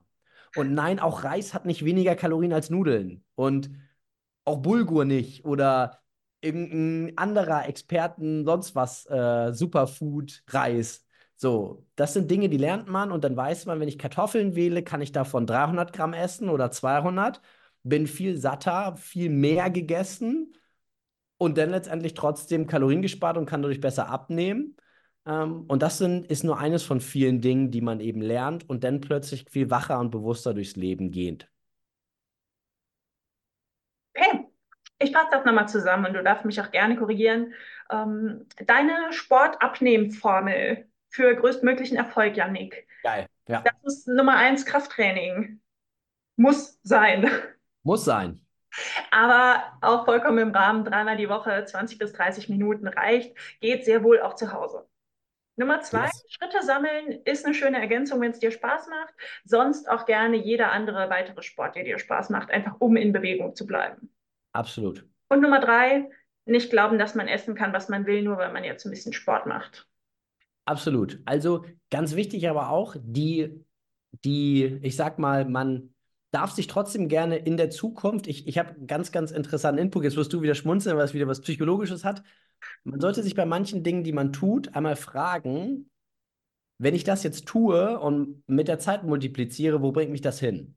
[0.56, 3.24] Und nein, auch Reis hat nicht weniger Kalorien als Nudeln.
[3.34, 3.70] Und
[4.44, 6.00] auch Bulgur nicht oder
[6.40, 11.06] irgendein anderer Experten, sonst was, äh, Superfood, Reis.
[11.36, 14.82] So, das sind Dinge, die lernt man und dann weiß man, wenn ich Kartoffeln wähle,
[14.82, 17.40] kann ich davon 300 Gramm essen oder 200,
[17.82, 20.54] bin viel satter, viel mehr gegessen
[21.38, 24.76] und dann letztendlich trotzdem Kalorien gespart und kann dadurch besser abnehmen.
[25.26, 28.84] Ähm, und das sind, ist nur eines von vielen Dingen, die man eben lernt und
[28.84, 31.48] dann plötzlich viel wacher und bewusster durchs Leben geht.
[34.14, 34.46] Okay,
[34.98, 37.54] ich fasse das nochmal zusammen und du darfst mich auch gerne korrigieren.
[37.90, 42.86] Ähm, deine Sportabnehmformel für größtmöglichen Erfolg, Janik.
[43.02, 43.62] Geil, ja.
[43.62, 45.60] Das ist Nummer eins Krafttraining.
[46.36, 47.30] Muss sein.
[47.82, 48.44] Muss sein.
[49.10, 54.02] Aber auch vollkommen im Rahmen, dreimal die Woche, 20 bis 30 Minuten reicht, geht sehr
[54.02, 54.86] wohl auch zu Hause.
[55.56, 56.24] Nummer zwei, yes.
[56.28, 59.14] Schritte sammeln ist eine schöne Ergänzung, wenn es dir Spaß macht.
[59.44, 63.54] Sonst auch gerne jeder andere weitere Sport, der dir Spaß macht, einfach um in Bewegung
[63.54, 64.10] zu bleiben.
[64.52, 65.06] Absolut.
[65.28, 66.08] Und Nummer drei,
[66.44, 69.12] nicht glauben, dass man essen kann, was man will, nur weil man jetzt ein bisschen
[69.12, 69.86] Sport macht.
[70.64, 71.20] Absolut.
[71.24, 73.64] Also ganz wichtig aber auch, die,
[74.24, 75.94] die, ich sag mal, man
[76.30, 80.16] darf sich trotzdem gerne in der Zukunft, ich, ich habe ganz, ganz interessanten Input, jetzt
[80.16, 82.22] wirst du wieder schmunzeln, weil es wieder was Psychologisches hat.
[82.84, 85.90] Man sollte sich bei manchen Dingen, die man tut, einmal fragen,
[86.78, 90.76] wenn ich das jetzt tue und mit der Zeit multipliziere, wo bringt mich das hin?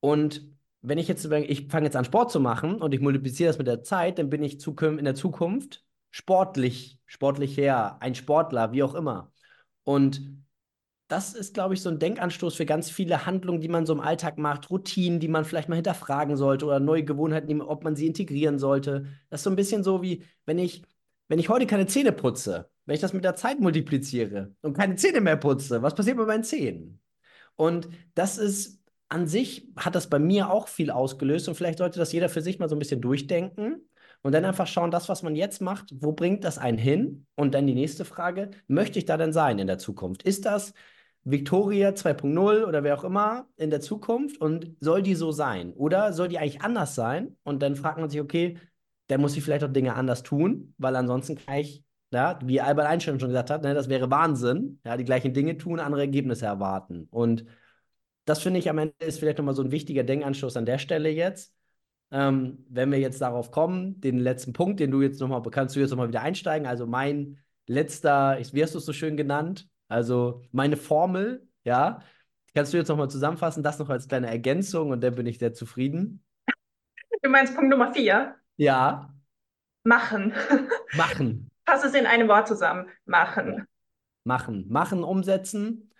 [0.00, 0.48] Und
[0.80, 3.66] wenn ich jetzt, ich fange jetzt an Sport zu machen und ich multipliziere das mit
[3.66, 8.94] der Zeit, dann bin ich in der Zukunft sportlich, sportlich her, ein Sportler, wie auch
[8.94, 9.32] immer.
[9.82, 10.44] Und
[11.08, 14.00] das ist, glaube ich, so ein Denkanstoß für ganz viele Handlungen, die man so im
[14.00, 18.06] Alltag macht, Routinen, die man vielleicht mal hinterfragen sollte oder neue Gewohnheiten, ob man sie
[18.06, 19.06] integrieren sollte.
[19.30, 20.82] Das ist so ein bisschen so wie, wenn ich,
[21.28, 24.96] wenn ich heute keine Zähne putze, wenn ich das mit der Zeit multipliziere und keine
[24.96, 27.00] Zähne mehr putze, was passiert mit meinen Zähnen?
[27.56, 31.98] Und das ist an sich, hat das bei mir auch viel ausgelöst und vielleicht sollte
[31.98, 33.88] das jeder für sich mal so ein bisschen durchdenken
[34.22, 37.26] und dann einfach schauen, das, was man jetzt macht, wo bringt das einen hin?
[37.34, 40.22] Und dann die nächste Frage, möchte ich da denn sein in der Zukunft?
[40.22, 40.74] Ist das
[41.24, 45.72] Victoria 2.0 oder wer auch immer in der Zukunft und soll die so sein?
[45.74, 47.36] Oder soll die eigentlich anders sein?
[47.42, 48.58] Und dann fragt man sich, okay,
[49.08, 52.86] der muss sich vielleicht auch Dinge anders tun, weil ansonsten kann ich, ja, wie Albert
[52.86, 56.46] Einstein schon gesagt hat, ne, das wäre Wahnsinn, ja, die gleichen Dinge tun, andere Ergebnisse
[56.46, 57.08] erwarten.
[57.10, 57.44] Und
[58.24, 61.08] das finde ich am Ende ist vielleicht nochmal so ein wichtiger Denkanschluss an der Stelle
[61.10, 61.54] jetzt.
[62.10, 65.80] Ähm, wenn wir jetzt darauf kommen, den letzten Punkt, den du jetzt nochmal, kannst du
[65.80, 66.66] jetzt nochmal wieder einsteigen.
[66.66, 69.68] Also mein letzter, wie hast du es so schön genannt?
[69.88, 72.00] Also meine Formel, ja,
[72.54, 75.54] kannst du jetzt nochmal zusammenfassen, das noch als kleine Ergänzung und dann bin ich sehr
[75.54, 76.22] zufrieden.
[77.22, 78.36] Du meinst Punkt Nummer vier?
[78.56, 79.14] Ja.
[79.84, 80.34] Machen.
[80.96, 81.50] Machen.
[81.66, 82.88] Fass es in einem Wort zusammen.
[83.04, 83.66] Machen.
[84.24, 84.66] Machen.
[84.68, 85.90] Machen, umsetzen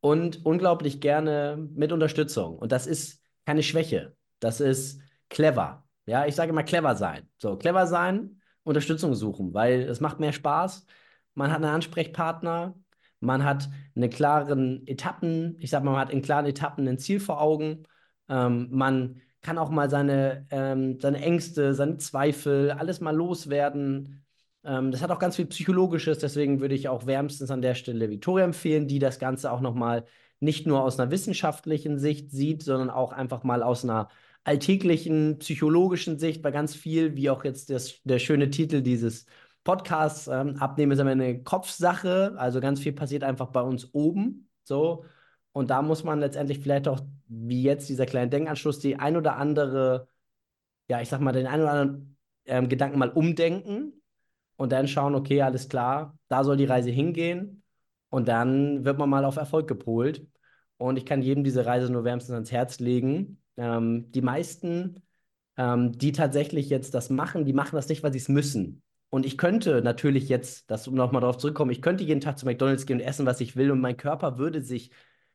[0.00, 2.58] und unglaublich gerne mit Unterstützung.
[2.58, 4.16] Und das ist keine Schwäche.
[4.40, 5.86] Das ist clever.
[6.06, 7.28] Ja, ich sage immer clever sein.
[7.38, 10.86] So, clever sein, Unterstützung suchen, weil es macht mehr Spaß.
[11.34, 12.74] Man hat einen Ansprechpartner,
[13.20, 17.20] man hat eine klaren Etappen, ich sag mal, man hat in klaren Etappen ein Ziel
[17.20, 17.84] vor Augen.
[18.28, 24.24] Ähm, man kann auch mal seine, ähm, seine Ängste, seine Zweifel, alles mal loswerden.
[24.64, 28.10] Ähm, das hat auch ganz viel Psychologisches, deswegen würde ich auch wärmstens an der Stelle
[28.10, 30.04] Victoria empfehlen, die das Ganze auch nochmal
[30.40, 34.08] nicht nur aus einer wissenschaftlichen Sicht sieht, sondern auch einfach mal aus einer
[34.44, 39.26] alltäglichen psychologischen Sicht, weil ganz viel, wie auch jetzt das, der schöne Titel dieses
[39.66, 42.34] Podcasts ähm, abnehmen ist aber eine Kopfsache.
[42.38, 44.48] Also ganz viel passiert einfach bei uns oben.
[44.62, 45.04] So.
[45.52, 49.36] Und da muss man letztendlich vielleicht auch, wie jetzt dieser kleine Denkanschluss, die ein oder
[49.36, 50.08] andere,
[50.88, 53.92] ja, ich sag mal, den ein oder anderen ähm, Gedanken mal umdenken
[54.56, 57.64] und dann schauen, okay, alles klar, da soll die Reise hingehen.
[58.08, 60.26] Und dann wird man mal auf Erfolg gepolt.
[60.78, 63.42] Und ich kann jedem diese Reise nur wärmstens ans Herz legen.
[63.56, 65.02] Ähm, die meisten,
[65.56, 68.82] ähm, die tatsächlich jetzt das machen, die machen das nicht, weil sie es müssen.
[69.10, 72.46] Und ich könnte natürlich jetzt, das um nochmal darauf zurückkommen, ich könnte jeden Tag zu
[72.46, 74.90] McDonalds gehen und essen, was ich will, und mein Körper würde sich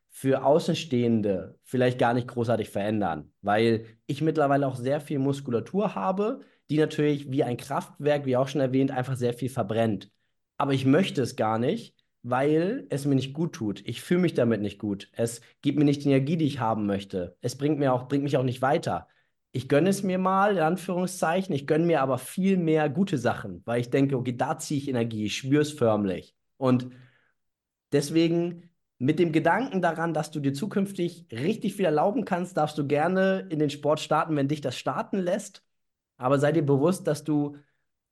[0.09, 6.41] für Außenstehende vielleicht gar nicht großartig verändern, weil ich mittlerweile auch sehr viel Muskulatur habe,
[6.69, 10.11] die natürlich wie ein Kraftwerk, wie auch schon erwähnt, einfach sehr viel verbrennt.
[10.57, 13.81] Aber ich möchte es gar nicht, weil es mir nicht gut tut.
[13.85, 15.09] Ich fühle mich damit nicht gut.
[15.13, 17.37] Es gibt mir nicht die Energie, die ich haben möchte.
[17.41, 19.07] Es bringt, mir auch, bringt mich auch nicht weiter
[19.51, 23.61] ich gönne es mir mal, in Anführungszeichen, ich gönne mir aber viel mehr gute Sachen,
[23.65, 26.35] weil ich denke, okay, da ziehe ich Energie, ich spüre es förmlich.
[26.57, 26.89] Und
[27.91, 32.87] deswegen mit dem Gedanken daran, dass du dir zukünftig richtig viel erlauben kannst, darfst du
[32.87, 35.63] gerne in den Sport starten, wenn dich das starten lässt.
[36.17, 37.57] Aber sei dir bewusst, dass du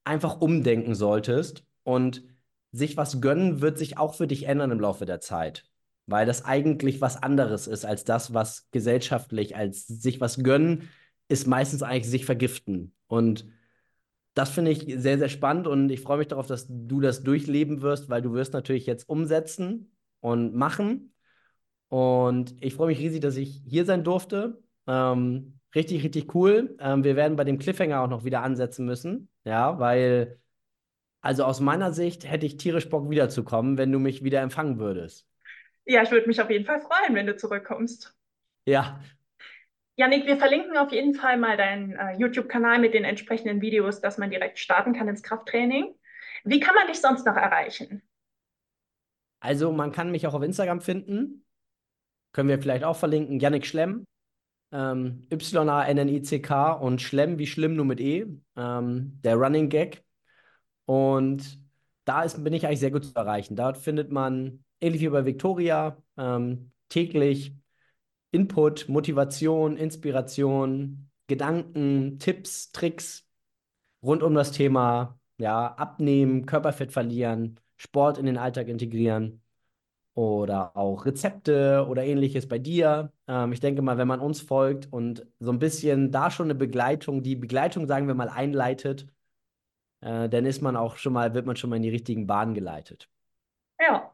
[0.03, 2.23] einfach umdenken solltest und
[2.71, 5.65] sich was gönnen wird sich auch für dich ändern im Laufe der Zeit,
[6.07, 10.89] weil das eigentlich was anderes ist als das, was gesellschaftlich als sich was gönnen
[11.29, 13.45] ist meistens eigentlich sich vergiften und
[14.39, 17.81] das finde ich sehr, sehr spannend und ich freue mich darauf, dass du das durchleben
[17.81, 21.13] wirst, weil du wirst natürlich jetzt umsetzen und machen.
[21.89, 24.61] Und ich freue mich riesig, dass ich hier sein durfte.
[24.87, 26.77] Ähm, richtig, richtig cool.
[26.79, 29.29] Ähm, wir werden bei dem Cliffhanger auch noch wieder ansetzen müssen.
[29.43, 30.39] Ja, weil,
[31.21, 35.25] also aus meiner Sicht hätte ich tierisch Bock wiederzukommen, wenn du mich wieder empfangen würdest.
[35.85, 38.15] Ja, ich würde mich auf jeden Fall freuen, wenn du zurückkommst.
[38.65, 39.01] Ja,
[39.99, 44.17] Janik, wir verlinken auf jeden Fall mal deinen äh, YouTube-Kanal mit den entsprechenden Videos, dass
[44.17, 45.93] man direkt starten kann ins Krafttraining.
[46.45, 48.01] Wie kann man dich sonst noch erreichen?
[49.41, 51.43] Also man kann mich auch auf Instagram finden.
[52.31, 53.41] Können wir vielleicht auch verlinken.
[53.41, 54.05] Yannick Schlemm.
[54.71, 58.25] Ähm, Y-A-N-N-I-C-K und Schlemm wie schlimm nur mit E.
[58.55, 60.05] Ähm, der Running Gag.
[60.85, 61.59] Und
[62.05, 63.57] da ist, bin ich eigentlich sehr gut zu erreichen.
[63.57, 67.58] Dort findet man, ähnlich wie bei Victoria, ähm, täglich
[68.31, 73.27] Input, Motivation, Inspiration, Gedanken, Tipps, Tricks
[74.03, 79.41] rund um das Thema ja, Abnehmen, Körperfett verlieren, Sport in den Alltag integrieren
[80.13, 83.13] oder auch Rezepte oder ähnliches bei dir.
[83.27, 86.55] Ähm, ich denke mal, wenn man uns folgt und so ein bisschen da schon eine
[86.55, 89.07] Begleitung, die Begleitung, sagen wir mal, einleitet,
[90.01, 92.53] äh, dann ist man auch schon mal, wird man schon mal in die richtigen Bahnen
[92.53, 93.09] geleitet.
[93.79, 94.11] Ja.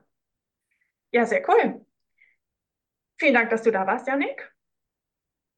[1.11, 1.85] Ja, sehr cool.
[3.17, 4.51] Vielen Dank, dass du da warst, Janik.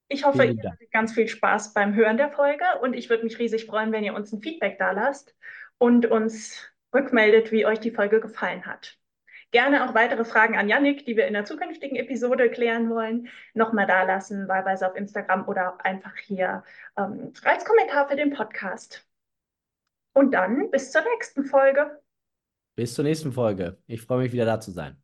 [0.09, 3.39] Ich hoffe, ihr hattet ganz viel Spaß beim Hören der Folge und ich würde mich
[3.39, 5.35] riesig freuen, wenn ihr uns ein Feedback da lasst
[5.77, 8.97] und uns rückmeldet, wie euch die Folge gefallen hat.
[9.51, 13.87] Gerne auch weitere Fragen an Janik, die wir in der zukünftigen Episode klären wollen, nochmal
[13.87, 16.63] da lassen, wahlweise auf Instagram oder einfach hier
[16.97, 19.07] ähm, als Kommentar für den Podcast.
[20.13, 22.01] Und dann bis zur nächsten Folge.
[22.75, 23.77] Bis zur nächsten Folge.
[23.87, 25.01] Ich freue mich wieder da zu sein.